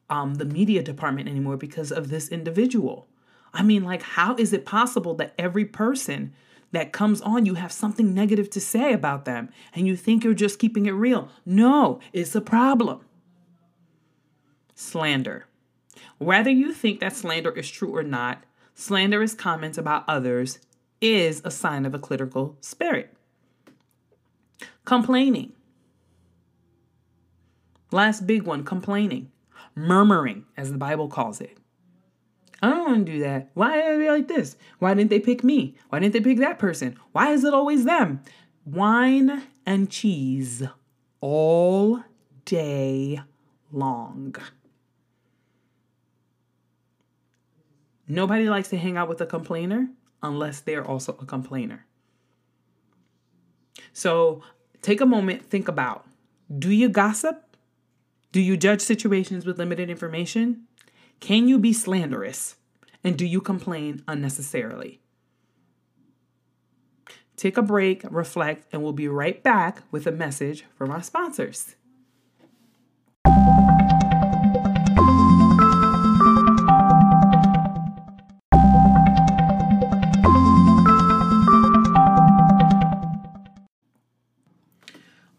um, 0.09 0.35
the 0.35 0.45
media 0.45 0.81
department 0.81 1.29
anymore 1.29 1.55
because 1.55 1.91
of 1.91 2.09
this 2.09 2.27
individual. 2.29 3.07
I 3.53 3.63
mean, 3.63 3.83
like, 3.83 4.01
how 4.01 4.35
is 4.35 4.51
it 4.51 4.65
possible 4.65 5.13
that 5.15 5.33
every 5.37 5.65
person 5.65 6.33
that 6.71 6.93
comes 6.93 7.21
on, 7.21 7.45
you 7.45 7.55
have 7.55 7.71
something 7.71 8.13
negative 8.13 8.49
to 8.51 8.61
say 8.61 8.91
about 8.91 9.25
them 9.25 9.49
and 9.73 9.87
you 9.87 9.95
think 9.95 10.23
you're 10.23 10.33
just 10.33 10.57
keeping 10.57 10.85
it 10.87 10.91
real? 10.91 11.29
No, 11.45 11.99
it's 12.11 12.33
a 12.33 12.41
problem. 12.41 13.01
Slander. 14.73 15.45
Whether 16.17 16.49
you 16.49 16.73
think 16.73 16.99
that 16.99 17.15
slander 17.15 17.51
is 17.51 17.69
true 17.69 17.95
or 17.95 18.03
not, 18.03 18.43
slanderous 18.73 19.33
comments 19.33 19.77
about 19.77 20.05
others 20.07 20.59
is 21.01 21.41
a 21.45 21.51
sign 21.51 21.85
of 21.85 21.93
a 21.93 21.99
critical 21.99 22.57
spirit. 22.61 23.13
Complaining. 24.85 25.53
Last 27.91 28.25
big 28.25 28.43
one 28.43 28.63
complaining, 28.63 29.31
murmuring, 29.75 30.45
as 30.55 30.71
the 30.71 30.77
Bible 30.77 31.07
calls 31.07 31.41
it. 31.41 31.57
I 32.61 32.69
don't 32.69 32.85
want 32.85 33.05
to 33.05 33.11
do 33.11 33.19
that. 33.19 33.49
Why 33.53 33.81
are 33.81 33.97
they 33.97 34.09
like 34.09 34.27
this? 34.27 34.55
Why 34.79 34.93
didn't 34.93 35.09
they 35.09 35.19
pick 35.19 35.43
me? 35.43 35.75
Why 35.89 35.99
didn't 35.99 36.13
they 36.13 36.21
pick 36.21 36.37
that 36.39 36.59
person? 36.59 36.95
Why 37.11 37.31
is 37.31 37.43
it 37.43 37.53
always 37.53 37.85
them? 37.85 38.21
Wine 38.65 39.43
and 39.65 39.89
cheese 39.89 40.63
all 41.19 42.03
day 42.45 43.19
long. 43.71 44.35
Nobody 48.07 48.49
likes 48.49 48.69
to 48.69 48.77
hang 48.77 48.97
out 48.97 49.09
with 49.09 49.21
a 49.21 49.25
complainer 49.25 49.89
unless 50.21 50.59
they're 50.59 50.85
also 50.85 51.17
a 51.19 51.25
complainer. 51.25 51.85
So 53.93 54.43
take 54.81 55.01
a 55.01 55.05
moment, 55.05 55.49
think 55.49 55.67
about 55.67 56.05
do 56.59 56.69
you 56.69 56.89
gossip? 56.89 57.50
Do 58.31 58.39
you 58.39 58.55
judge 58.55 58.81
situations 58.81 59.45
with 59.45 59.57
limited 59.57 59.89
information? 59.89 60.63
Can 61.19 61.49
you 61.49 61.59
be 61.59 61.73
slanderous? 61.73 62.55
And 63.03 63.17
do 63.17 63.25
you 63.25 63.41
complain 63.41 64.03
unnecessarily? 64.07 65.01
Take 67.35 67.57
a 67.57 67.61
break, 67.61 68.03
reflect, 68.09 68.67
and 68.71 68.83
we'll 68.83 68.93
be 68.93 69.07
right 69.07 69.41
back 69.43 69.83
with 69.91 70.07
a 70.07 70.11
message 70.11 70.65
from 70.75 70.91
our 70.91 71.03
sponsors. 71.03 71.75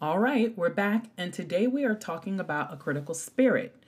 All 0.03 0.19
right, 0.19 0.53
we're 0.59 0.69
back, 0.69 1.05
and 1.17 1.33
today 1.33 1.69
we 1.69 1.85
are 1.85 1.95
talking 1.95 2.41
about 2.41 2.73
a 2.73 2.77
critical 2.77 3.15
spirit. 3.15 3.85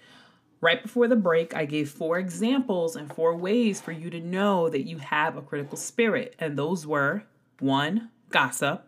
Right 0.61 0.80
before 0.80 1.09
the 1.09 1.16
break, 1.16 1.56
I 1.56 1.64
gave 1.64 1.90
four 1.90 2.21
examples 2.21 2.94
and 2.94 3.12
four 3.12 3.35
ways 3.35 3.80
for 3.80 3.90
you 3.90 4.11
to 4.11 4.21
know 4.21 4.68
that 4.68 4.87
you 4.87 4.99
have 4.99 5.37
a 5.37 5.42
critical 5.42 5.76
spirit. 5.76 6.37
And 6.38 6.56
those 6.56 6.87
were 6.87 7.25
one, 7.59 8.11
gossip, 8.30 8.87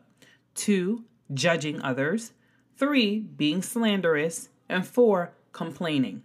two, 0.55 1.03
judging 1.35 1.83
others, 1.83 2.31
three, 2.77 3.19
being 3.19 3.61
slanderous, 3.61 4.49
and 4.69 4.87
four, 4.87 5.33
complaining. 5.53 6.23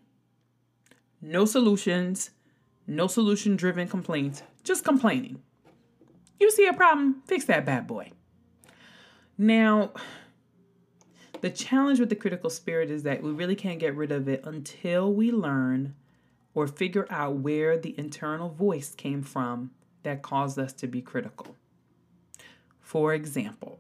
No 1.19 1.45
solutions, 1.45 2.29
no 2.85 3.07
solution 3.07 3.55
driven 3.55 3.87
complaints, 3.87 4.43
just 4.63 4.85
complaining. 4.85 5.41
You 6.39 6.51
see 6.51 6.67
a 6.67 6.73
problem, 6.73 7.23
fix 7.25 7.45
that 7.45 7.65
bad 7.65 7.87
boy. 7.87 8.11
Now, 9.35 9.93
the 11.41 11.49
challenge 11.49 11.99
with 11.99 12.09
the 12.09 12.15
critical 12.15 12.49
spirit 12.49 12.89
is 12.89 13.03
that 13.03 13.21
we 13.21 13.31
really 13.31 13.55
can't 13.55 13.79
get 13.79 13.95
rid 13.95 14.11
of 14.11 14.27
it 14.27 14.41
until 14.45 15.11
we 15.11 15.31
learn 15.31 15.95
or 16.53 16.67
figure 16.67 17.07
out 17.09 17.35
where 17.35 17.77
the 17.77 17.97
internal 17.97 18.49
voice 18.49 18.93
came 18.93 19.21
from 19.21 19.71
that 20.03 20.21
caused 20.21 20.59
us 20.59 20.73
to 20.73 20.87
be 20.87 21.01
critical. 21.01 21.55
For 22.79 23.13
example, 23.13 23.79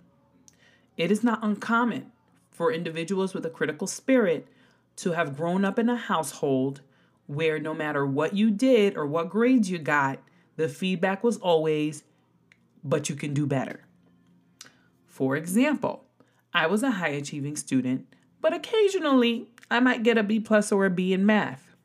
it 0.97 1.11
is 1.11 1.23
not 1.23 1.43
uncommon 1.43 2.11
for 2.49 2.71
individuals 2.71 3.33
with 3.33 3.45
a 3.45 3.49
critical 3.49 3.87
spirit 3.87 4.47
to 4.97 5.11
have 5.11 5.35
grown 5.35 5.65
up 5.65 5.79
in 5.79 5.89
a 5.89 5.95
household 5.95 6.81
where 7.27 7.59
no 7.59 7.73
matter 7.73 8.05
what 8.05 8.35
you 8.35 8.51
did 8.51 8.97
or 8.97 9.05
what 9.05 9.29
grades 9.29 9.69
you 9.69 9.77
got, 9.77 10.19
the 10.57 10.67
feedback 10.67 11.23
was 11.23 11.37
always, 11.37 12.03
but 12.83 13.09
you 13.09 13.15
can 13.15 13.33
do 13.33 13.45
better. 13.45 13.81
For 15.07 15.35
example, 15.35 16.05
I 16.53 16.67
was 16.67 16.83
a 16.83 16.91
high 16.91 17.09
achieving 17.09 17.55
student, 17.55 18.07
but 18.41 18.53
occasionally 18.53 19.47
I 19.69 19.79
might 19.79 20.03
get 20.03 20.17
a 20.17 20.23
B 20.23 20.39
plus 20.39 20.71
or 20.71 20.85
a 20.85 20.89
B 20.89 21.13
in 21.13 21.25
math. 21.25 21.75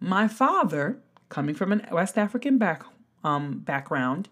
My 0.00 0.26
father, 0.26 0.98
coming 1.28 1.54
from 1.54 1.72
a 1.72 1.94
West 1.94 2.18
African 2.18 2.58
back, 2.58 2.84
um, 3.22 3.58
background, 3.60 4.28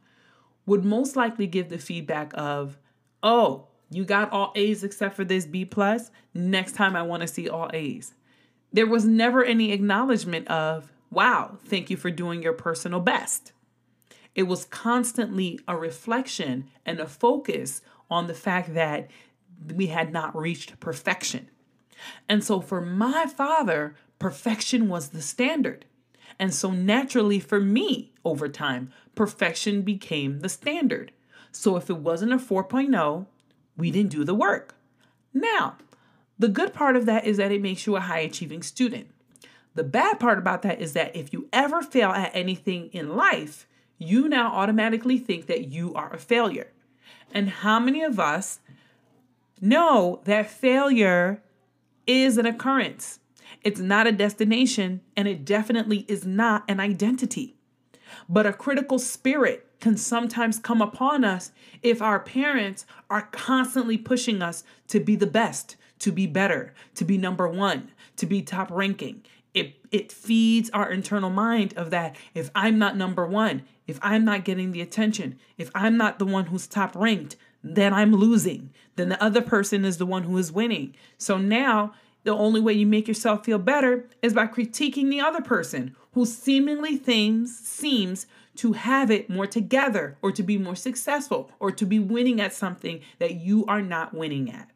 would 0.67 0.85
most 0.85 1.15
likely 1.15 1.47
give 1.47 1.69
the 1.69 1.79
feedback 1.79 2.33
of, 2.35 2.79
"Oh, 3.23 3.69
you 3.91 4.05
got 4.05 4.31
all 4.33 4.53
A's 4.55 4.83
except 4.83 5.15
for 5.15 5.25
this 5.25 5.47
B 5.47 5.65
plus. 5.65 6.11
Next 6.35 6.73
time 6.73 6.97
I 6.97 7.03
want 7.03 7.23
to 7.23 7.29
see 7.29 7.49
all 7.49 7.71
A's." 7.73 8.15
There 8.73 8.87
was 8.87 9.07
never 9.07 9.45
any 9.45 9.73
acknowledgement 9.73 10.47
of, 10.49 10.93
"Wow, 11.11 11.59
thank 11.65 11.89
you 11.89 11.97
for 11.97 12.11
doing 12.11 12.43
your 12.43 12.53
personal 12.53 13.01
best." 13.01 13.53
It 14.35 14.43
was 14.43 14.67
constantly 14.67 15.59
a 15.67 15.77
reflection 15.77 16.69
and 16.85 17.01
a 17.01 17.07
focus 17.07 17.81
on 18.11 18.27
the 18.27 18.35
fact 18.35 18.75
that 18.75 19.11
we 19.75 19.89
had 19.89 20.13
not 20.13 20.37
reached 20.37 20.79
perfection. 20.81 21.51
And 22.29 22.45
so 22.45 22.61
for 22.61 22.81
my 22.81 23.27
father, 23.27 23.95
perfection 24.19 24.89
was 24.89 25.09
the 25.09 25.23
standard. 25.23 25.85
And 26.39 26.55
so 26.55 26.71
naturally 26.71 27.41
for 27.41 27.61
me, 27.61 28.13
over 28.25 28.49
time, 28.49 28.93
perfection 29.15 29.83
became 29.83 30.41
the 30.41 30.49
standard. 30.49 31.13
So 31.51 31.77
if 31.77 31.91
it 31.91 31.97
wasn't 31.99 32.33
a 32.33 32.37
4.0, 32.37 33.27
we 33.77 33.91
didn't 33.91 34.11
do 34.11 34.25
the 34.25 34.35
work. 34.35 34.77
Now, 35.33 35.77
the 36.39 36.49
good 36.49 36.73
part 36.73 36.97
of 36.97 37.07
that 37.07 37.25
is 37.25 37.37
that 37.39 37.53
it 37.53 37.63
makes 37.63 37.87
you 37.87 37.97
a 37.97 38.01
high 38.01 38.21
achieving 38.21 38.63
student. 38.63 39.09
The 39.75 39.85
bad 39.85 40.21
part 40.21 40.39
about 40.39 40.63
that 40.63 40.81
is 40.81 40.93
that 40.93 41.15
if 41.15 41.33
you 41.33 41.49
ever 41.53 41.83
fail 41.83 42.11
at 42.11 42.35
anything 42.35 42.89
in 42.93 43.17
life, 43.17 43.67
you 43.99 44.29
now 44.29 44.53
automatically 44.53 45.19
think 45.19 45.47
that 45.47 45.69
you 45.69 45.95
are 45.95 46.13
a 46.13 46.19
failure. 46.19 46.73
And 47.33 47.49
how 47.49 47.81
many 47.81 48.03
of 48.03 48.19
us 48.21 48.61
know 49.63 50.21
that 50.25 50.51
failure 50.51 51.43
is 52.07 52.39
an 52.39 52.47
occurrence. 52.47 53.21
It's 53.63 53.81
not 53.81 54.07
a 54.07 54.13
destination, 54.13 55.01
and 55.17 55.27
it 55.27 55.45
definitely 55.45 56.05
is 56.09 56.25
not 56.25 56.65
an 56.69 56.81
identity. 56.81 57.57
But 58.29 58.47
a 58.47 58.53
critical 58.53 58.99
spirit 58.99 59.67
can 59.81 59.97
sometimes 59.97 60.59
come 60.59 60.83
upon 60.83 61.25
us 61.25 61.53
if 61.83 62.03
our 62.03 62.21
parents 62.21 62.87
are 63.11 63.29
constantly 63.31 63.99
pushing 63.99 64.43
us 64.43 64.65
to 64.89 65.01
be 65.01 65.17
the 65.17 65.27
best, 65.27 65.77
to 66.01 66.13
be 66.13 66.27
better, 66.27 66.75
to 66.95 67.05
be 67.05 67.19
number 67.19 67.49
one, 67.49 67.91
to 68.17 68.27
be 68.27 68.43
top 68.43 68.71
ranking. 68.71 69.23
It, 69.55 69.77
it 69.91 70.13
feeds 70.13 70.71
our 70.71 70.91
internal 70.91 71.31
mind 71.31 71.75
of 71.77 71.91
that 71.91 72.17
if 72.35 72.51
I'm 72.55 72.79
not 72.79 72.97
number 72.97 73.27
one, 73.27 73.63
if 73.87 73.99
I'm 74.03 74.25
not 74.25 74.45
getting 74.45 74.73
the 74.73 74.83
attention, 74.83 75.39
if 75.57 75.71
I'm 75.75 75.97
not 75.97 76.19
the 76.19 76.27
one 76.27 76.47
who's 76.47 76.67
top 76.67 76.95
ranked, 76.95 77.37
then 77.63 77.93
I'm 77.93 78.13
losing. 78.13 78.71
Then 78.97 79.09
the 79.09 79.23
other 79.23 79.43
person 79.43 79.85
is 79.85 79.99
the 79.99 80.07
one 80.07 80.25
who 80.25 80.37
is 80.39 80.53
winning. 80.53 80.95
So 81.17 81.39
now 81.39 81.95
the 82.25 82.35
only 82.35 82.61
way 82.61 82.73
you 82.73 82.87
make 82.87 83.09
yourself 83.09 83.45
feel 83.45 83.59
better 83.59 84.09
is 84.23 84.35
by 84.35 84.47
critiquing 84.47 85.11
the 85.11 85.21
other 85.21 85.41
person 85.41 85.97
who 86.13 86.27
seemingly 86.27 87.03
seems 87.03 87.59
seems 87.59 88.27
to 88.57 88.73
have 88.73 89.11
it 89.11 89.31
more 89.31 89.47
together 89.47 90.17
or 90.21 90.33
to 90.33 90.43
be 90.43 90.59
more 90.59 90.75
successful 90.75 91.51
or 91.61 91.71
to 91.71 91.87
be 91.87 92.01
winning 92.01 92.41
at 92.41 92.53
something 92.53 93.01
that 93.21 93.35
you 93.35 93.65
are 93.67 93.83
not 93.83 94.13
winning 94.13 94.51
at. 94.51 94.69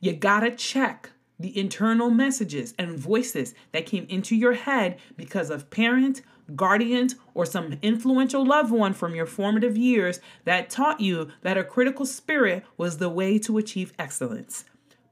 You 0.00 0.12
got 0.12 0.40
to 0.40 0.54
check 0.54 1.10
the 1.38 1.58
internal 1.58 2.10
messages 2.10 2.74
and 2.78 2.98
voices 2.98 3.54
that 3.72 3.86
came 3.86 4.04
into 4.10 4.36
your 4.36 4.52
head 4.52 4.98
because 5.16 5.48
of 5.48 5.70
parent, 5.70 6.20
guardians, 6.56 7.16
or 7.34 7.46
some 7.46 7.78
influential 7.82 8.44
loved 8.44 8.70
one 8.70 8.92
from 8.92 9.14
your 9.14 9.26
formative 9.26 9.76
years 9.76 10.20
that 10.44 10.70
taught 10.70 11.00
you 11.00 11.28
that 11.42 11.58
a 11.58 11.64
critical 11.64 12.06
spirit 12.06 12.64
was 12.76 12.98
the 12.98 13.08
way 13.08 13.38
to 13.38 13.58
achieve 13.58 13.92
excellence. 13.98 14.64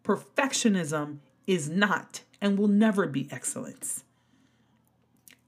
Perfectionism 0.04 1.18
is 1.47 1.68
not 1.68 2.23
and 2.40 2.59
will 2.59 2.68
never 2.68 3.07
be 3.07 3.28
excellence. 3.30 4.04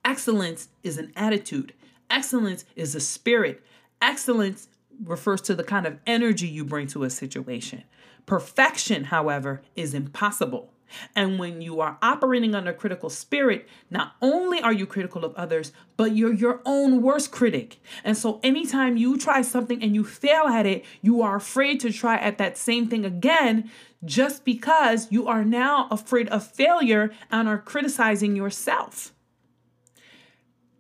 Excellence 0.04 0.68
is 0.82 0.99
an 0.99 1.12
attitude, 1.14 1.73
excellence 2.09 2.64
is 2.75 2.94
a 2.94 3.00
spirit. 3.00 3.62
Excellence 4.02 4.68
refers 5.04 5.40
to 5.42 5.54
the 5.54 5.64
kind 5.64 5.87
of 5.87 5.99
energy 6.06 6.49
you 6.49 6.64
bring 6.64 6.87
to 6.88 7.04
a 7.04 7.11
situation. 7.11 7.85
Perfection, 8.26 9.04
however, 9.04 9.62
is 9.76 9.94
impossible. 9.94 10.73
And 11.14 11.38
when 11.38 11.61
you 11.61 11.80
are 11.80 11.99
operating 12.02 12.54
under 12.54 12.73
critical 12.73 13.11
spirit, 13.11 13.68
not 13.90 14.14
only 14.20 14.61
are 14.61 14.73
you 14.73 14.87
critical 14.87 15.25
of 15.25 15.35
others, 15.35 15.73
but 15.97 16.16
you're 16.16 16.32
your 16.32 16.61
own 16.64 17.02
worst 17.02 17.30
critic. 17.30 17.78
And 18.04 18.16
so 18.16 18.40
anytime 18.42 18.97
you 18.97 19.18
try 19.18 19.42
something 19.42 19.82
and 19.82 19.94
you 19.94 20.04
fail 20.04 20.44
at 20.44 20.66
it, 20.66 20.85
you 21.02 21.23
are 21.23 21.37
afraid 21.37 21.80
to 21.80 21.92
try 21.92 22.16
at 22.16 22.38
that 22.38 22.59
same 22.59 22.88
thing 22.88 23.04
again 23.04 23.70
just 24.04 24.44
because 24.44 25.11
you 25.11 25.26
are 25.26 25.44
now 25.44 25.88
afraid 25.90 26.28
of 26.28 26.47
failure 26.47 27.11
and 27.30 27.49
are 27.49 27.59
criticizing 27.59 28.35
yourself. 28.35 29.12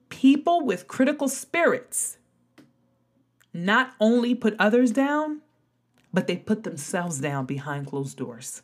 People 0.08 0.64
with 0.64 0.88
critical 0.88 1.28
spirits 1.28 2.18
not 3.52 3.92
only 4.00 4.34
put 4.34 4.54
others 4.58 4.90
down, 4.90 5.42
but 6.12 6.26
they 6.26 6.36
put 6.36 6.64
themselves 6.64 7.20
down 7.20 7.46
behind 7.46 7.86
closed 7.86 8.16
doors. 8.16 8.62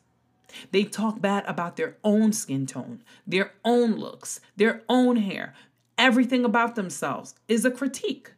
They 0.71 0.85
talk 0.85 1.21
bad 1.21 1.45
about 1.47 1.77
their 1.77 1.97
own 2.05 2.33
skin 2.33 2.67
tone, 2.67 3.03
their 3.27 3.53
own 3.65 3.97
looks, 3.97 4.41
their 4.57 4.83
own 4.89 5.17
hair. 5.17 5.55
Everything 5.99 6.45
about 6.45 6.75
themselves 6.75 7.35
is 7.49 7.65
a 7.65 7.71
critique. 7.71 8.33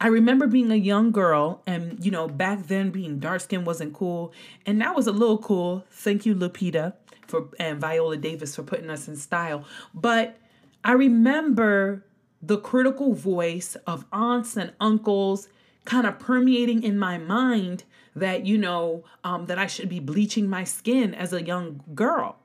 I 0.00 0.06
remember 0.06 0.46
being 0.46 0.70
a 0.70 0.76
young 0.76 1.10
girl, 1.10 1.62
and 1.66 2.04
you 2.04 2.10
know, 2.10 2.28
back 2.28 2.66
then 2.68 2.90
being 2.90 3.18
dark 3.18 3.40
skin 3.40 3.64
wasn't 3.64 3.94
cool, 3.94 4.32
and 4.64 4.80
that 4.80 4.94
was 4.94 5.06
a 5.08 5.12
little 5.12 5.38
cool. 5.38 5.84
Thank 5.90 6.24
you, 6.24 6.36
Lupita, 6.36 6.94
for 7.26 7.48
and 7.58 7.80
Viola 7.80 8.16
Davis 8.16 8.54
for 8.54 8.62
putting 8.62 8.90
us 8.90 9.08
in 9.08 9.16
style. 9.16 9.64
But 9.92 10.38
I 10.84 10.92
remember 10.92 12.04
the 12.40 12.58
critical 12.58 13.14
voice 13.14 13.74
of 13.86 14.04
aunts 14.12 14.56
and 14.56 14.72
uncles 14.80 15.48
kind 15.84 16.06
of 16.06 16.18
permeating 16.20 16.82
in 16.84 16.96
my 16.96 17.18
mind 17.18 17.82
that, 18.16 18.46
you 18.46 18.58
know, 18.58 19.04
um, 19.24 19.46
that 19.46 19.58
I 19.58 19.66
should 19.66 19.88
be 19.88 20.00
bleaching 20.00 20.48
my 20.48 20.64
skin 20.64 21.14
as 21.14 21.32
a 21.32 21.42
young 21.42 21.82
girl. 21.94 22.36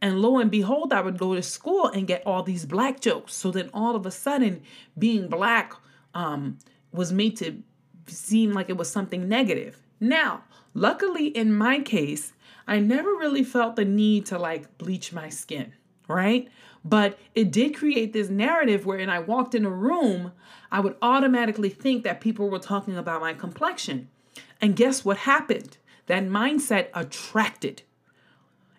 And 0.00 0.20
lo 0.20 0.38
and 0.38 0.50
behold, 0.50 0.92
I 0.92 1.00
would 1.00 1.18
go 1.18 1.34
to 1.34 1.42
school 1.42 1.86
and 1.86 2.06
get 2.06 2.22
all 2.26 2.42
these 2.42 2.66
black 2.66 3.00
jokes. 3.00 3.34
So 3.34 3.50
then 3.50 3.70
all 3.72 3.96
of 3.96 4.04
a 4.04 4.10
sudden, 4.10 4.62
being 4.98 5.28
black 5.28 5.72
um, 6.14 6.58
was 6.92 7.12
made 7.12 7.36
to 7.38 7.62
seem 8.06 8.52
like 8.52 8.68
it 8.68 8.76
was 8.76 8.90
something 8.90 9.28
negative. 9.28 9.80
Now, 10.00 10.44
luckily 10.74 11.28
in 11.28 11.54
my 11.54 11.80
case, 11.80 12.32
I 12.66 12.80
never 12.80 13.10
really 13.10 13.44
felt 13.44 13.76
the 13.76 13.84
need 13.84 14.26
to 14.26 14.38
like 14.38 14.76
bleach 14.78 15.12
my 15.12 15.28
skin, 15.28 15.72
right? 16.08 16.48
But 16.84 17.18
it 17.34 17.50
did 17.50 17.74
create 17.74 18.12
this 18.12 18.28
narrative 18.28 18.84
wherein 18.84 19.08
I 19.08 19.20
walked 19.20 19.54
in 19.54 19.64
a 19.64 19.70
room, 19.70 20.32
I 20.70 20.80
would 20.80 20.96
automatically 21.00 21.70
think 21.70 22.04
that 22.04 22.20
people 22.20 22.50
were 22.50 22.58
talking 22.58 22.96
about 22.96 23.22
my 23.22 23.32
complexion. 23.32 24.08
And 24.60 24.76
guess 24.76 25.04
what 25.04 25.18
happened? 25.18 25.76
That 26.06 26.24
mindset 26.24 26.88
attracted. 26.94 27.82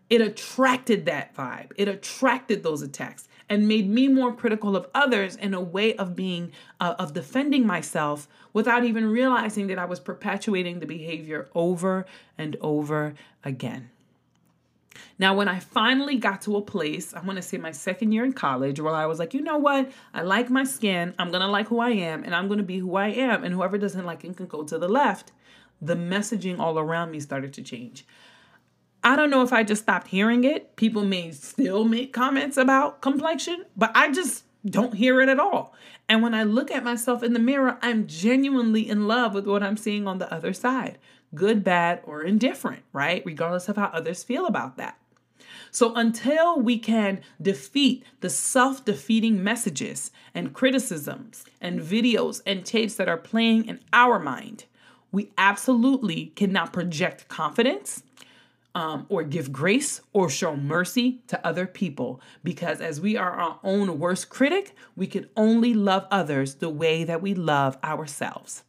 It 0.10 0.22
attracted 0.22 1.06
that 1.06 1.36
vibe. 1.36 1.72
It 1.76 1.88
attracted 1.88 2.64
those 2.64 2.82
attacks 2.82 3.28
and 3.50 3.68
made 3.68 3.90
me 3.90 4.08
more 4.08 4.34
critical 4.34 4.76
of 4.76 4.88
others 4.94 5.36
in 5.36 5.54
a 5.54 5.62
way 5.62 5.96
of 5.96 6.16
being 6.16 6.52
uh, 6.80 6.96
of 6.98 7.14
defending 7.14 7.66
myself 7.66 8.28
without 8.54 8.84
even 8.84 9.08
realizing 9.08 9.68
that 9.68 9.80
I 9.80 9.86
was 9.86 10.00
perpetuating 10.00 10.80
the 10.80 10.86
behavior 10.86 11.50
over 11.54 12.06
and 12.38 12.56
over 12.62 13.14
again. 13.44 13.90
Now, 15.18 15.34
when 15.34 15.48
I 15.48 15.60
finally 15.60 16.18
got 16.18 16.42
to 16.44 16.58
a 16.58 16.62
place, 16.62 17.14
I 17.14 17.22
want 17.22 17.38
to 17.38 17.42
say 17.42 17.58
my 17.58 17.72
second 17.72 18.12
year 18.12 18.26
in 18.26 18.34
college, 18.34 18.80
where 18.80 18.94
I 18.94 19.06
was 19.06 19.20
like, 19.20 19.34
you 19.34 19.42
know 19.42 19.58
what? 19.58 19.92
I 20.14 20.24
like 20.24 20.50
my 20.50 20.64
skin. 20.64 21.14
I'm 21.18 21.32
going 21.32 21.42
to 21.42 21.48
like 21.48 21.68
who 21.68 21.80
I 21.80 21.92
am, 21.92 22.24
and 22.24 22.36
I'm 22.36 22.48
going 22.48 22.58
to 22.58 22.66
be 22.66 22.80
who 22.80 22.96
I 22.96 23.08
am. 23.08 23.44
And 23.44 23.54
whoever 23.54 23.78
doesn't 23.78 24.06
like 24.06 24.24
it 24.24 24.36
can 24.36 24.48
go 24.48 24.64
to 24.64 24.78
the 24.78 24.88
left. 24.88 25.32
The 25.82 25.96
messaging 25.96 26.60
all 26.60 26.80
around 26.80 27.12
me 27.12 27.20
started 27.20 27.54
to 27.54 27.62
change. 27.62 28.06
I 29.04 29.16
don't 29.16 29.30
know 29.30 29.44
if 29.44 29.54
I 29.54 29.64
just 29.64 29.84
stopped 29.84 30.08
hearing 30.08 30.44
it. 30.44 30.76
People 30.76 31.06
may 31.06 31.32
still 31.32 31.84
make 31.84 32.12
comments 32.12 32.58
about 32.58 33.02
complexion, 33.02 33.66
but 33.78 33.92
I 33.94 34.12
just 34.12 34.46
don't 34.66 34.96
hear 34.96 35.22
it 35.22 35.30
at 35.30 35.40
all. 35.40 35.76
And 36.10 36.24
when 36.24 36.34
I 36.34 36.44
look 36.44 36.72
at 36.72 36.84
myself 36.84 37.22
in 37.22 37.34
the 37.34 37.40
mirror, 37.40 37.78
I'm 37.82 38.08
genuinely 38.08 38.90
in 38.90 39.08
love 39.08 39.34
with 39.34 39.48
what 39.48 39.64
I'm 39.64 39.78
seeing 39.78 40.08
on 40.08 40.18
the 40.18 40.32
other 40.34 40.54
side 40.54 40.98
good, 41.34 41.64
bad, 41.64 42.02
or 42.06 42.24
indifferent, 42.24 42.84
right? 42.94 43.22
Regardless 43.26 43.68
of 43.68 43.76
how 43.76 43.92
others 43.94 44.24
feel 44.24 44.46
about 44.46 44.78
that. 44.78 44.98
So, 45.70 45.94
until 45.94 46.60
we 46.60 46.80
can 46.80 47.22
defeat 47.42 48.06
the 48.22 48.30
self 48.30 48.86
defeating 48.86 49.44
messages 49.44 50.12
and 50.34 50.54
criticisms 50.54 51.44
and 51.60 51.82
videos 51.82 52.42
and 52.46 52.66
tapes 52.66 52.96
that 52.96 53.10
are 53.10 53.18
playing 53.18 53.66
in 53.66 53.82
our 53.92 54.18
mind, 54.18 54.66
we 55.16 55.32
absolutely 55.38 56.26
cannot 56.36 56.74
project 56.74 57.30
confidence 57.30 58.04
um, 58.76 59.06
or 59.08 59.24
give 59.24 59.50
grace 59.50 60.02
or 60.12 60.30
show 60.30 60.58
mercy 60.58 61.22
to 61.28 61.48
other 61.48 61.66
people 61.66 62.20
because 62.44 62.82
as 62.82 63.00
we 63.00 63.16
are 63.16 63.32
our 63.32 63.58
own 63.64 63.98
worst 63.98 64.28
critic, 64.28 64.76
we 64.94 65.08
can 65.08 65.30
only 65.38 65.74
love 65.74 66.06
others 66.12 66.56
the 66.56 66.68
way 66.68 67.06
that 67.06 67.22
we 67.22 67.34
love 67.34 67.78
ourselves. 67.82 68.66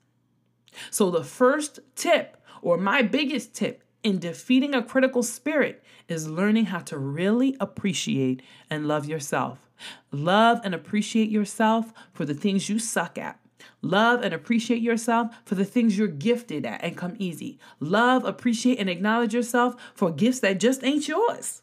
So, 0.92 1.10
the 1.10 1.24
first 1.24 1.80
tip 1.96 2.36
or 2.62 2.76
my 2.76 3.02
biggest 3.02 3.52
tip 3.52 3.82
in 4.04 4.20
defeating 4.20 4.72
a 4.72 4.84
critical 4.84 5.24
spirit 5.24 5.82
is 6.06 6.28
learning 6.28 6.66
how 6.66 6.78
to 6.78 6.96
really 6.96 7.56
appreciate 7.58 8.40
and 8.70 8.86
love 8.86 9.06
yourself. 9.06 9.68
Love 10.12 10.60
and 10.62 10.76
appreciate 10.76 11.28
yourself 11.28 11.92
for 12.12 12.24
the 12.24 12.34
things 12.34 12.68
you 12.68 12.78
suck 12.78 13.18
at. 13.18 13.40
Love 13.82 14.22
and 14.22 14.32
appreciate 14.34 14.82
yourself 14.82 15.34
for 15.44 15.54
the 15.54 15.64
things 15.64 15.96
you're 15.96 16.08
gifted 16.08 16.66
at 16.66 16.82
and 16.82 16.96
come 16.96 17.14
easy. 17.18 17.58
Love, 17.80 18.24
appreciate, 18.24 18.78
and 18.78 18.88
acknowledge 18.88 19.34
yourself 19.34 19.76
for 19.94 20.10
gifts 20.10 20.40
that 20.40 20.60
just 20.60 20.84
ain't 20.84 21.08
yours. 21.08 21.62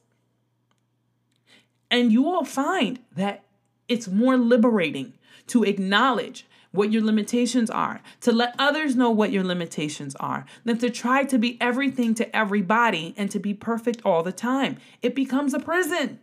And 1.91 2.11
you 2.11 2.23
will 2.23 2.45
find 2.45 2.99
that 3.15 3.43
it's 3.87 4.07
more 4.07 4.37
liberating 4.37 5.13
to 5.47 5.63
acknowledge 5.63 6.47
what 6.71 6.91
your 6.91 7.03
limitations 7.03 7.69
are, 7.69 8.01
to 8.21 8.31
let 8.31 8.55
others 8.57 8.95
know 8.95 9.11
what 9.11 9.31
your 9.31 9.43
limitations 9.43 10.15
are, 10.15 10.43
than 10.63 10.77
to 10.79 10.89
try 10.89 11.23
to 11.23 11.37
be 11.37 11.55
everything 11.61 12.15
to 12.15 12.35
everybody 12.35 13.13
and 13.15 13.29
to 13.29 13.39
be 13.39 13.53
perfect 13.53 14.01
all 14.03 14.23
the 14.23 14.31
time. 14.31 14.77
It 15.03 15.13
becomes 15.13 15.53
a 15.53 15.59
prison. 15.59 16.19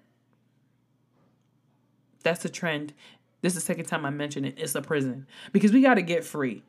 That's 2.24 2.44
a 2.44 2.48
trend. 2.48 2.92
This 3.42 3.54
is 3.56 3.62
the 3.62 3.66
second 3.66 3.86
time 3.86 4.04
I 4.04 4.10
mention 4.10 4.44
it. 4.44 4.54
It's 4.58 4.74
a 4.74 4.82
prison 4.82 5.26
because 5.52 5.72
we 5.72 5.82
got 5.82 5.94
to 5.94 6.02
get 6.02 6.24
free. 6.24 6.62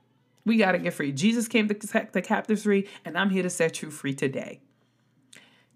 We 0.45 0.57
got 0.57 0.71
to 0.71 0.79
get 0.79 0.93
free. 0.93 1.11
Jesus 1.11 1.47
came 1.47 1.67
to 1.67 1.87
set 1.87 2.13
the 2.13 2.21
captives 2.21 2.63
free, 2.63 2.87
and 3.05 3.17
I'm 3.17 3.29
here 3.29 3.43
to 3.43 3.49
set 3.49 3.81
you 3.81 3.91
free 3.91 4.13
today. 4.13 4.61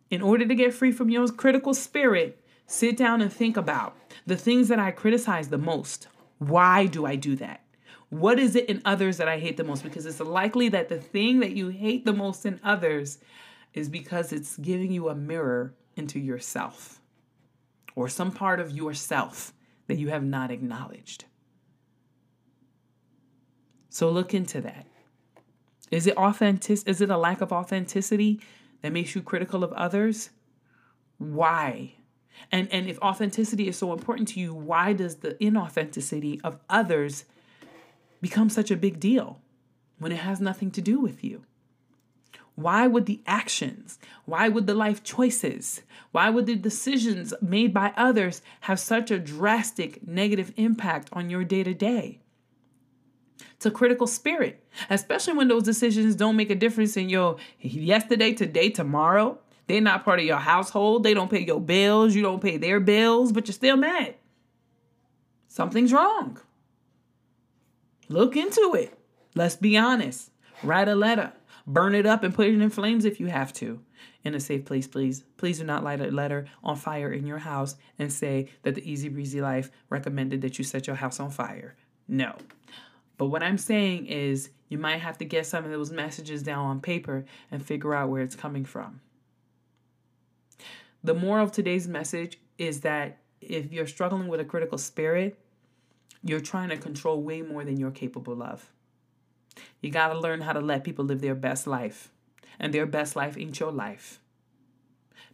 In 0.09 0.21
order 0.21 0.45
to 0.45 0.55
get 0.55 0.73
free 0.73 0.91
from 0.91 1.09
your 1.09 1.27
critical 1.27 1.73
spirit, 1.73 2.41
sit 2.65 2.97
down 2.97 3.21
and 3.21 3.31
think 3.31 3.57
about 3.57 3.95
the 4.25 4.37
things 4.37 4.67
that 4.69 4.79
I 4.79 4.91
criticize 4.91 5.49
the 5.49 5.57
most. 5.57 6.07
Why 6.39 6.85
do 6.85 7.05
I 7.05 7.15
do 7.15 7.35
that? 7.37 7.61
What 8.09 8.39
is 8.39 8.55
it 8.55 8.69
in 8.69 8.81
others 8.85 9.17
that 9.17 9.27
I 9.27 9.39
hate 9.39 9.57
the 9.57 9.63
most? 9.63 9.83
Because 9.83 10.05
it's 10.05 10.19
likely 10.19 10.69
that 10.69 10.89
the 10.89 10.99
thing 10.99 11.39
that 11.39 11.51
you 11.51 11.69
hate 11.69 12.05
the 12.05 12.13
most 12.13 12.45
in 12.45 12.59
others 12.63 13.19
is 13.73 13.89
because 13.89 14.31
it's 14.31 14.57
giving 14.57 14.91
you 14.91 15.09
a 15.09 15.15
mirror 15.15 15.73
into 15.95 16.19
yourself 16.19 17.01
or 17.95 18.07
some 18.07 18.31
part 18.31 18.59
of 18.59 18.71
yourself 18.71 19.53
that 19.87 19.97
you 19.97 20.09
have 20.09 20.23
not 20.23 20.51
acknowledged. 20.51 21.25
So 23.89 24.09
look 24.09 24.33
into 24.33 24.61
that. 24.61 24.87
Is 25.91 26.07
it 26.07 26.17
authentic? 26.17 26.87
Is 26.87 27.01
it 27.01 27.09
a 27.09 27.17
lack 27.17 27.41
of 27.41 27.53
authenticity 27.53 28.41
that 28.81 28.91
makes 28.91 29.15
you 29.15 29.21
critical 29.21 29.63
of 29.63 29.71
others? 29.73 30.31
Why? 31.17 31.93
And 32.51 32.67
and 32.71 32.87
if 32.87 32.99
authenticity 32.99 33.67
is 33.67 33.77
so 33.77 33.93
important 33.93 34.27
to 34.29 34.39
you, 34.39 34.53
why 34.53 34.93
does 34.93 35.17
the 35.17 35.35
inauthenticity 35.35 36.41
of 36.43 36.59
others 36.69 37.25
become 38.21 38.49
such 38.49 38.71
a 38.71 38.75
big 38.75 38.99
deal 38.99 39.41
when 39.99 40.11
it 40.11 40.19
has 40.19 40.41
nothing 40.41 40.71
to 40.71 40.81
do 40.81 40.99
with 40.99 41.23
you? 41.23 41.45
Why 42.55 42.87
would 42.87 43.05
the 43.05 43.21
actions, 43.27 43.99
why 44.23 44.47
would 44.47 44.65
the 44.65 44.73
life 44.73 45.03
choices, 45.03 45.81
why 46.11 46.29
would 46.29 46.45
the 46.45 46.55
decisions 46.55 47.33
made 47.41 47.73
by 47.73 47.93
others 47.97 48.41
have 48.61 48.79
such 48.79 49.11
a 49.11 49.19
drastic 49.19 50.07
negative 50.07 50.53
impact 50.55 51.09
on 51.11 51.29
your 51.29 51.43
day 51.43 51.63
to 51.63 51.73
day? 51.73 52.21
It's 53.55 53.65
a 53.65 53.71
critical 53.71 54.07
spirit, 54.07 54.65
especially 54.89 55.33
when 55.33 55.49
those 55.49 55.63
decisions 55.63 56.15
don't 56.15 56.37
make 56.37 56.49
a 56.49 56.55
difference 56.55 56.95
in 56.95 57.09
your 57.09 57.37
yesterday, 57.59 58.33
today, 58.33 58.69
tomorrow. 58.69 59.39
They're 59.67 59.81
not 59.81 60.05
part 60.05 60.19
of 60.19 60.25
your 60.25 60.37
household. 60.37 61.03
They 61.03 61.13
don't 61.13 61.31
pay 61.31 61.43
your 61.43 61.59
bills. 61.59 62.15
You 62.15 62.21
don't 62.21 62.41
pay 62.41 62.57
their 62.57 62.79
bills, 62.79 63.31
but 63.31 63.47
you're 63.47 63.53
still 63.53 63.77
mad. 63.77 64.15
Something's 65.47 65.91
wrong. 65.91 66.39
Look 68.07 68.35
into 68.35 68.75
it. 68.75 68.97
Let's 69.33 69.55
be 69.55 69.77
honest. 69.77 70.31
Write 70.63 70.87
a 70.87 70.95
letter. 70.95 71.33
Burn 71.67 71.95
it 71.95 72.05
up 72.05 72.23
and 72.23 72.33
put 72.33 72.47
it 72.47 72.61
in 72.61 72.69
flames 72.69 73.05
if 73.05 73.19
you 73.19 73.27
have 73.27 73.51
to. 73.53 73.81
In 74.23 74.35
a 74.35 74.39
safe 74.39 74.65
place, 74.65 74.87
please. 74.87 75.23
Please 75.37 75.59
do 75.59 75.63
not 75.63 75.83
light 75.83 75.99
a 75.99 76.11
letter 76.11 76.45
on 76.63 76.75
fire 76.75 77.11
in 77.11 77.25
your 77.25 77.39
house 77.39 77.75
and 77.97 78.11
say 78.13 78.49
that 78.63 78.75
the 78.75 78.89
Easy 78.89 79.09
Breezy 79.09 79.41
Life 79.41 79.71
recommended 79.89 80.41
that 80.41 80.57
you 80.57 80.63
set 80.63 80.85
your 80.85 80.95
house 80.95 81.19
on 81.19 81.31
fire. 81.31 81.75
No. 82.07 82.35
But 83.17 83.27
what 83.27 83.43
I'm 83.43 83.57
saying 83.57 84.07
is 84.07 84.49
you 84.69 84.77
might 84.77 84.97
have 84.97 85.17
to 85.19 85.25
get 85.25 85.45
some 85.45 85.65
of 85.65 85.71
those 85.71 85.91
messages 85.91 86.43
down 86.43 86.65
on 86.65 86.81
paper 86.81 87.25
and 87.49 87.65
figure 87.65 87.95
out 87.95 88.09
where 88.09 88.21
it's 88.21 88.35
coming 88.35 88.65
from. 88.65 89.01
The 91.03 91.13
moral 91.13 91.45
of 91.45 91.51
today's 91.51 91.87
message 91.87 92.39
is 92.57 92.81
that 92.81 93.19
if 93.41 93.71
you're 93.71 93.87
struggling 93.87 94.27
with 94.27 94.39
a 94.39 94.45
critical 94.45 94.77
spirit, 94.77 95.37
you're 96.23 96.39
trying 96.39 96.69
to 96.69 96.77
control 96.77 97.21
way 97.21 97.41
more 97.41 97.63
than 97.63 97.77
you're 97.77 97.91
capable 97.91 98.41
of. 98.41 98.71
You 99.81 99.89
got 99.91 100.09
to 100.09 100.19
learn 100.19 100.41
how 100.41 100.53
to 100.53 100.61
let 100.61 100.83
people 100.83 101.05
live 101.05 101.21
their 101.21 101.35
best 101.35 101.67
life. 101.67 102.11
And 102.59 102.73
their 102.73 102.85
best 102.85 103.15
life 103.15 103.37
ain't 103.37 103.59
your 103.59 103.71
life. 103.71 104.19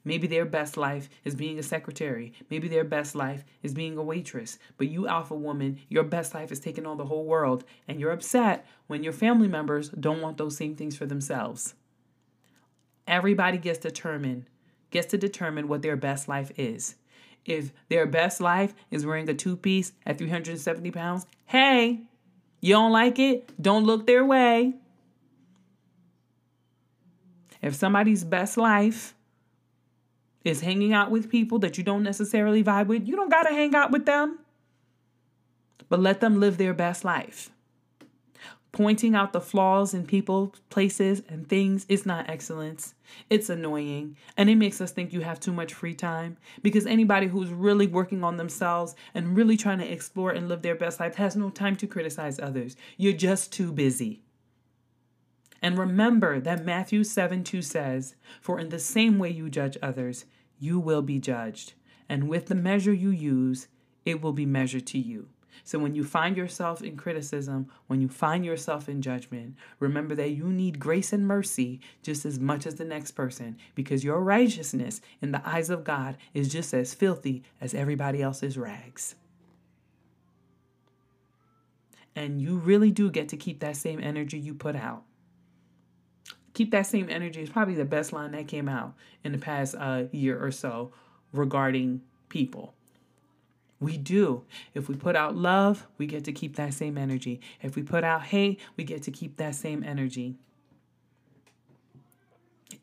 Maybe 0.03 0.25
their 0.25 0.45
best 0.45 0.77
life 0.77 1.10
is 1.23 1.36
being 1.36 1.60
a 1.60 1.63
secretary. 1.63 2.34
Maybe 2.49 2.67
their 2.67 2.84
best 2.84 3.13
life 3.13 3.43
is 3.62 3.73
being 3.73 3.97
a 3.97 4.03
waitress. 4.03 4.57
But 4.77 4.88
you, 4.88 5.07
alpha 5.07 5.36
woman, 5.36 5.79
your 5.89 6.03
best 6.03 6.34
life 6.34 6.51
is 6.51 6.60
taking 6.60 6.88
on 6.88 6.97
the 6.97 7.05
whole 7.05 7.25
world. 7.25 7.63
And 7.88 7.99
you're 7.99 8.12
upset 8.12 8.65
when 8.88 9.03
your 9.03 9.13
family 9.13 9.47
members 9.47 9.89
don't 9.89 10.21
want 10.21 10.38
those 10.38 10.57
same 10.57 10.75
things 10.75 10.97
for 10.97 11.05
themselves. 11.05 11.75
Everybody 13.07 13.57
gets 13.57 13.79
determined, 13.79 14.45
gets 14.89 15.07
to 15.07 15.17
determine 15.17 15.67
what 15.67 15.81
their 15.81 15.95
best 15.95 16.27
life 16.27 16.51
is. 16.57 16.95
If 17.45 17.71
their 17.89 18.05
best 18.05 18.39
life 18.39 18.73
is 18.89 19.05
wearing 19.05 19.29
a 19.29 19.34
two 19.34 19.55
piece 19.55 19.93
at 20.05 20.17
370 20.17 20.91
pounds, 20.91 21.25
hey, 21.45 22.01
you 22.62 22.74
don't 22.74 22.91
like 22.91 23.19
it? 23.19 23.50
Don't 23.62 23.86
look 23.86 24.08
their 24.08 24.24
way. 24.24 24.76
If 27.62 27.76
somebody's 27.76 28.24
best 28.24 28.58
life 28.58 29.13
is 30.43 30.62
hanging 30.62 30.93
out 30.93 31.12
with 31.12 31.30
people 31.30 31.60
that 31.60 31.78
you 31.78 31.84
don't 31.84 32.04
necessarily 32.04 32.63
vibe 32.63 32.88
with, 32.88 33.08
you 33.08 33.15
don't 33.15 33.30
got 33.30 33.43
to 33.43 33.54
hang 33.54 33.76
out 33.76 33.91
with 33.91 34.06
them. 34.06 34.39
But 35.89 36.00
let 36.00 36.21
them 36.21 36.39
live 36.39 36.58
their 36.58 36.74
best 36.74 37.04
life. 37.04 37.50
Pointing 38.71 39.15
out 39.15 39.34
the 39.34 39.41
flaws 39.41 39.93
in 39.93 40.05
people, 40.05 40.55
places, 40.69 41.21
and 41.27 41.47
things 41.47 41.86
is 41.89 42.05
not 42.05 42.29
excellence. 42.29 42.93
It's 43.29 43.49
annoying. 43.49 44.15
And 44.38 44.49
it 44.49 44.55
makes 44.55 44.79
us 44.79 44.91
think 44.91 45.12
you 45.12 45.21
have 45.21 45.41
too 45.41 45.51
much 45.51 45.73
free 45.73 45.93
time 45.93 46.38
because 46.62 46.86
anybody 46.86 47.27
who's 47.27 47.49
really 47.49 47.88
working 47.88 48.23
on 48.23 48.38
themselves 48.38 48.95
and 49.13 49.36
really 49.36 49.57
trying 49.57 49.79
to 49.79 49.91
explore 49.91 50.31
and 50.31 50.47
live 50.47 50.62
their 50.62 50.75
best 50.75 51.01
life 51.01 51.15
has 51.15 51.36
no 51.36 51.49
time 51.49 51.75
to 51.77 51.88
criticize 51.88 52.39
others. 52.39 52.77
You're 52.95 53.12
just 53.12 53.51
too 53.51 53.73
busy. 53.73 54.21
And 55.62 55.77
remember 55.77 56.39
that 56.39 56.65
Matthew 56.65 57.03
7 57.03 57.43
2 57.43 57.62
says, 57.62 58.15
For 58.39 58.57
in 58.57 58.69
the 58.69 58.79
same 58.79 59.19
way 59.19 59.29
you 59.29 59.49
judge 59.49 59.77
others, 59.81 60.25
you 60.60 60.79
will 60.79 61.01
be 61.01 61.19
judged. 61.19 61.73
And 62.07 62.29
with 62.29 62.47
the 62.47 62.55
measure 62.55 62.93
you 62.93 63.10
use, 63.10 63.67
it 64.05 64.21
will 64.21 64.34
be 64.34 64.45
measured 64.45 64.88
to 64.88 64.97
you. 64.97 65.27
So 65.63 65.80
when 65.80 65.95
you 65.95 66.04
find 66.04 66.36
yourself 66.36 66.82
in 66.82 66.97
criticism, 66.97 67.69
when 67.88 68.02
you 68.02 68.08
find 68.08 68.45
yourself 68.45 68.89
in 68.89 69.02
judgment, 69.02 69.56
remember 69.80 70.15
that 70.15 70.32
you 70.32 70.45
need 70.45 70.80
grace 70.80 71.13
and 71.13 71.28
mercy 71.28 71.80
just 72.02 72.26
as 72.26 72.39
much 72.39 72.65
as 72.65 72.76
the 72.76 72.86
next 72.86 73.12
person 73.12 73.58
because 73.76 74.04
your 74.04 74.19
righteousness 74.19 75.02
in 75.21 75.32
the 75.32 75.47
eyes 75.47 75.69
of 75.69 75.84
God 75.84 76.17
is 76.34 76.50
just 76.50 76.74
as 76.74 76.93
filthy 76.93 77.43
as 77.60 77.74
everybody 77.74 78.21
else's 78.21 78.58
rags. 78.58 79.15
And 82.15 82.41
you 82.41 82.58
really 82.58 82.91
do 82.91 83.10
get 83.10 83.30
to 83.30 83.38
keep 83.38 83.60
that 83.62 83.78
same 83.78 84.02
energy 84.02 84.38
you 84.38 84.54
put 84.54 84.76
out. 84.76 85.04
Keep 86.54 86.71
that 86.71 86.86
same 86.86 87.10
energy 87.10 87.41
is 87.41 87.50
probably 87.50 87.76
the 87.76 87.86
best 87.86 88.12
line 88.12 88.32
that 88.32 88.47
came 88.47 88.67
out 88.67 88.93
in 89.24 89.32
the 89.32 89.38
past 89.38 89.76
uh, 89.78 90.04
year 90.12 90.43
or 90.43 90.52
so 90.52 90.91
regarding 91.32 92.02
people. 92.28 92.74
We 93.82 93.98
do. 93.98 94.44
If 94.76 94.88
we 94.88 94.96
put 94.96 95.15
out 95.15 95.36
love, 95.36 95.88
we 95.98 96.06
get 96.06 96.24
to 96.26 96.32
keep 96.32 96.56
that 96.56 96.76
same 96.76 96.98
energy. 96.98 97.41
If 97.62 97.76
we 97.76 97.82
put 97.82 98.04
out 98.04 98.22
hate, 98.22 98.60
we 98.78 98.84
get 98.84 99.02
to 99.04 99.12
keep 99.12 99.38
that 99.38 99.56
same 99.56 99.84
energy. 99.84 100.36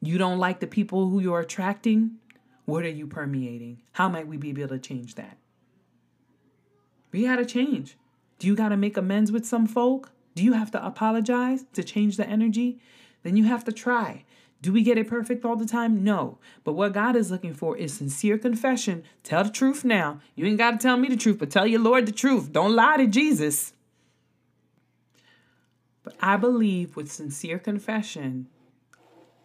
You 0.03 0.19
don't 0.19 0.39
like 0.39 0.59
the 0.59 0.67
people 0.67 1.09
who 1.09 1.21
you're 1.21 1.41
attracting? 1.41 2.17
What 2.65 2.85
are 2.85 2.91
you 2.91 3.07
permeating? 3.07 3.81
How 3.93 4.09
might 4.09 4.27
we 4.27 4.37
be 4.37 4.51
able 4.51 4.69
to 4.69 4.79
change 4.79 5.15
that? 5.15 5.39
We 7.13 7.25
got 7.25 7.37
to 7.37 7.47
change. 7.47 7.97
Do 8.41 8.49
you 8.49 8.57
got 8.57 8.69
to 8.71 8.77
make 8.77 8.97
amends 8.97 9.33
with 9.33 9.47
some 9.47 9.67
folk? 9.67 10.11
Do 10.35 10.43
you 10.43 10.53
have 10.53 10.71
to 10.73 10.85
apologize 10.85 11.65
to 11.73 11.83
change 11.83 12.17
the 12.17 12.29
energy? 12.29 12.81
Then 13.23 13.37
you 13.37 13.45
have 13.45 13.65
to 13.65 13.73
try. 13.73 14.25
Do 14.61 14.73
we 14.73 14.83
get 14.83 14.99
it 14.99 15.09
perfect 15.09 15.45
all 15.45 15.57
the 15.57 15.67
time? 15.67 16.03
No. 16.03 16.39
But 16.65 16.73
what 16.73 16.93
God 16.93 17.15
is 17.15 17.31
looking 17.31 17.55
for 17.55 17.77
is 17.77 17.95
sincere 17.95 18.39
confession. 18.39 19.05
Tell 19.23 19.45
the 19.45 19.51
truth 19.51 19.85
now. 19.85 20.21
You 20.35 20.47
ain't 20.47 20.59
got 20.59 20.73
to 20.73 20.79
tell 20.79 20.97
me 20.97 21.09
the 21.09 21.17
truth, 21.17 21.39
but 21.39 21.51
tell 21.51 21.67
your 21.67 21.81
Lord 21.81 22.07
the 22.07 22.13
truth. 22.13 22.53
Don't 22.53 22.75
lie 22.75 22.97
to 22.97 23.07
Jesus. 23.07 23.73
But 26.03 26.17
I 26.21 26.37
believe 26.37 26.97
with 26.97 27.13
sincere 27.13 27.59
confession, 27.59 28.49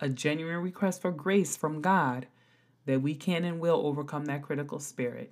a 0.01 0.09
genuine 0.09 0.57
request 0.57 1.01
for 1.01 1.11
grace 1.11 1.55
from 1.55 1.81
God, 1.81 2.25
that 2.85 3.01
we 3.01 3.13
can 3.13 3.43
and 3.43 3.59
will 3.59 3.85
overcome 3.85 4.25
that 4.25 4.41
critical 4.41 4.79
spirit. 4.79 5.31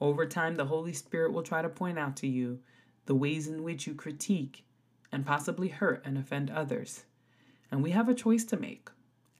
Over 0.00 0.26
time, 0.26 0.54
the 0.54 0.66
Holy 0.66 0.92
Spirit 0.92 1.32
will 1.32 1.42
try 1.42 1.60
to 1.60 1.68
point 1.68 1.98
out 1.98 2.16
to 2.18 2.26
you 2.26 2.60
the 3.06 3.14
ways 3.14 3.48
in 3.48 3.62
which 3.62 3.86
you 3.86 3.94
critique 3.94 4.64
and 5.10 5.26
possibly 5.26 5.68
hurt 5.68 6.02
and 6.04 6.16
offend 6.16 6.50
others. 6.50 7.04
And 7.70 7.82
we 7.82 7.90
have 7.90 8.08
a 8.08 8.14
choice 8.14 8.44
to 8.46 8.56
make 8.56 8.88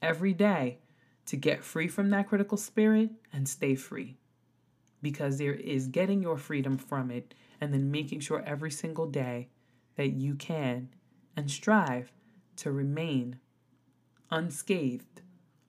every 0.01 0.33
day 0.33 0.79
to 1.25 1.35
get 1.35 1.63
free 1.63 1.87
from 1.87 2.09
that 2.09 2.27
critical 2.27 2.57
spirit 2.57 3.11
and 3.31 3.47
stay 3.47 3.75
free. 3.75 4.17
Because 5.01 5.37
there 5.37 5.53
is 5.53 5.87
getting 5.87 6.21
your 6.21 6.37
freedom 6.37 6.77
from 6.77 7.11
it 7.11 7.33
and 7.61 7.73
then 7.73 7.91
making 7.91 8.19
sure 8.19 8.43
every 8.45 8.71
single 8.71 9.05
day 9.05 9.49
that 9.95 10.09
you 10.09 10.35
can 10.35 10.89
and 11.35 11.49
strive 11.49 12.11
to 12.57 12.71
remain 12.71 13.39
unscathed 14.31 15.21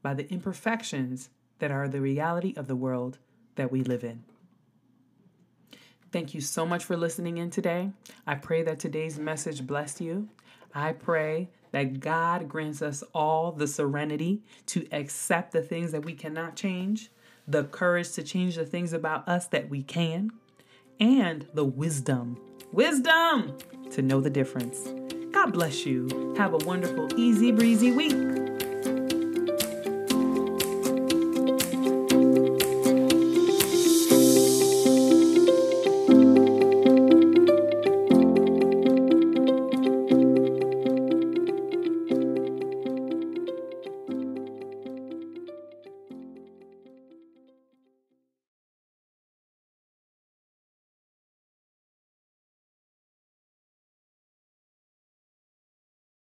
by 0.02 0.14
the 0.14 0.30
imperfections 0.32 1.30
that 1.58 1.70
are 1.70 1.88
the 1.88 2.00
reality 2.00 2.54
of 2.56 2.66
the 2.66 2.76
world 2.76 3.18
that 3.56 3.70
we 3.70 3.82
live 3.82 4.02
in. 4.02 4.24
Thank 6.12 6.34
you 6.34 6.40
so 6.40 6.66
much 6.66 6.84
for 6.84 6.96
listening 6.96 7.38
in 7.38 7.50
today. 7.50 7.92
I 8.26 8.34
pray 8.34 8.62
that 8.64 8.80
today's 8.80 9.18
message 9.18 9.66
blessed 9.66 10.00
you. 10.00 10.28
I 10.74 10.92
pray 10.92 11.50
that 11.72 12.00
God 12.00 12.48
grants 12.48 12.82
us 12.82 13.02
all 13.14 13.52
the 13.52 13.66
serenity 13.66 14.42
to 14.66 14.86
accept 14.92 15.52
the 15.52 15.62
things 15.62 15.92
that 15.92 16.04
we 16.04 16.12
cannot 16.12 16.56
change, 16.56 17.10
the 17.46 17.64
courage 17.64 18.12
to 18.12 18.22
change 18.22 18.56
the 18.56 18.64
things 18.64 18.92
about 18.92 19.28
us 19.28 19.46
that 19.48 19.68
we 19.68 19.82
can, 19.82 20.30
and 20.98 21.46
the 21.54 21.64
wisdom, 21.64 22.38
wisdom 22.72 23.56
to 23.90 24.02
know 24.02 24.20
the 24.20 24.30
difference. 24.30 24.92
God 25.32 25.52
bless 25.52 25.86
you. 25.86 26.34
Have 26.36 26.54
a 26.54 26.58
wonderful, 26.58 27.08
easy 27.18 27.52
breezy 27.52 27.92
week. 27.92 28.39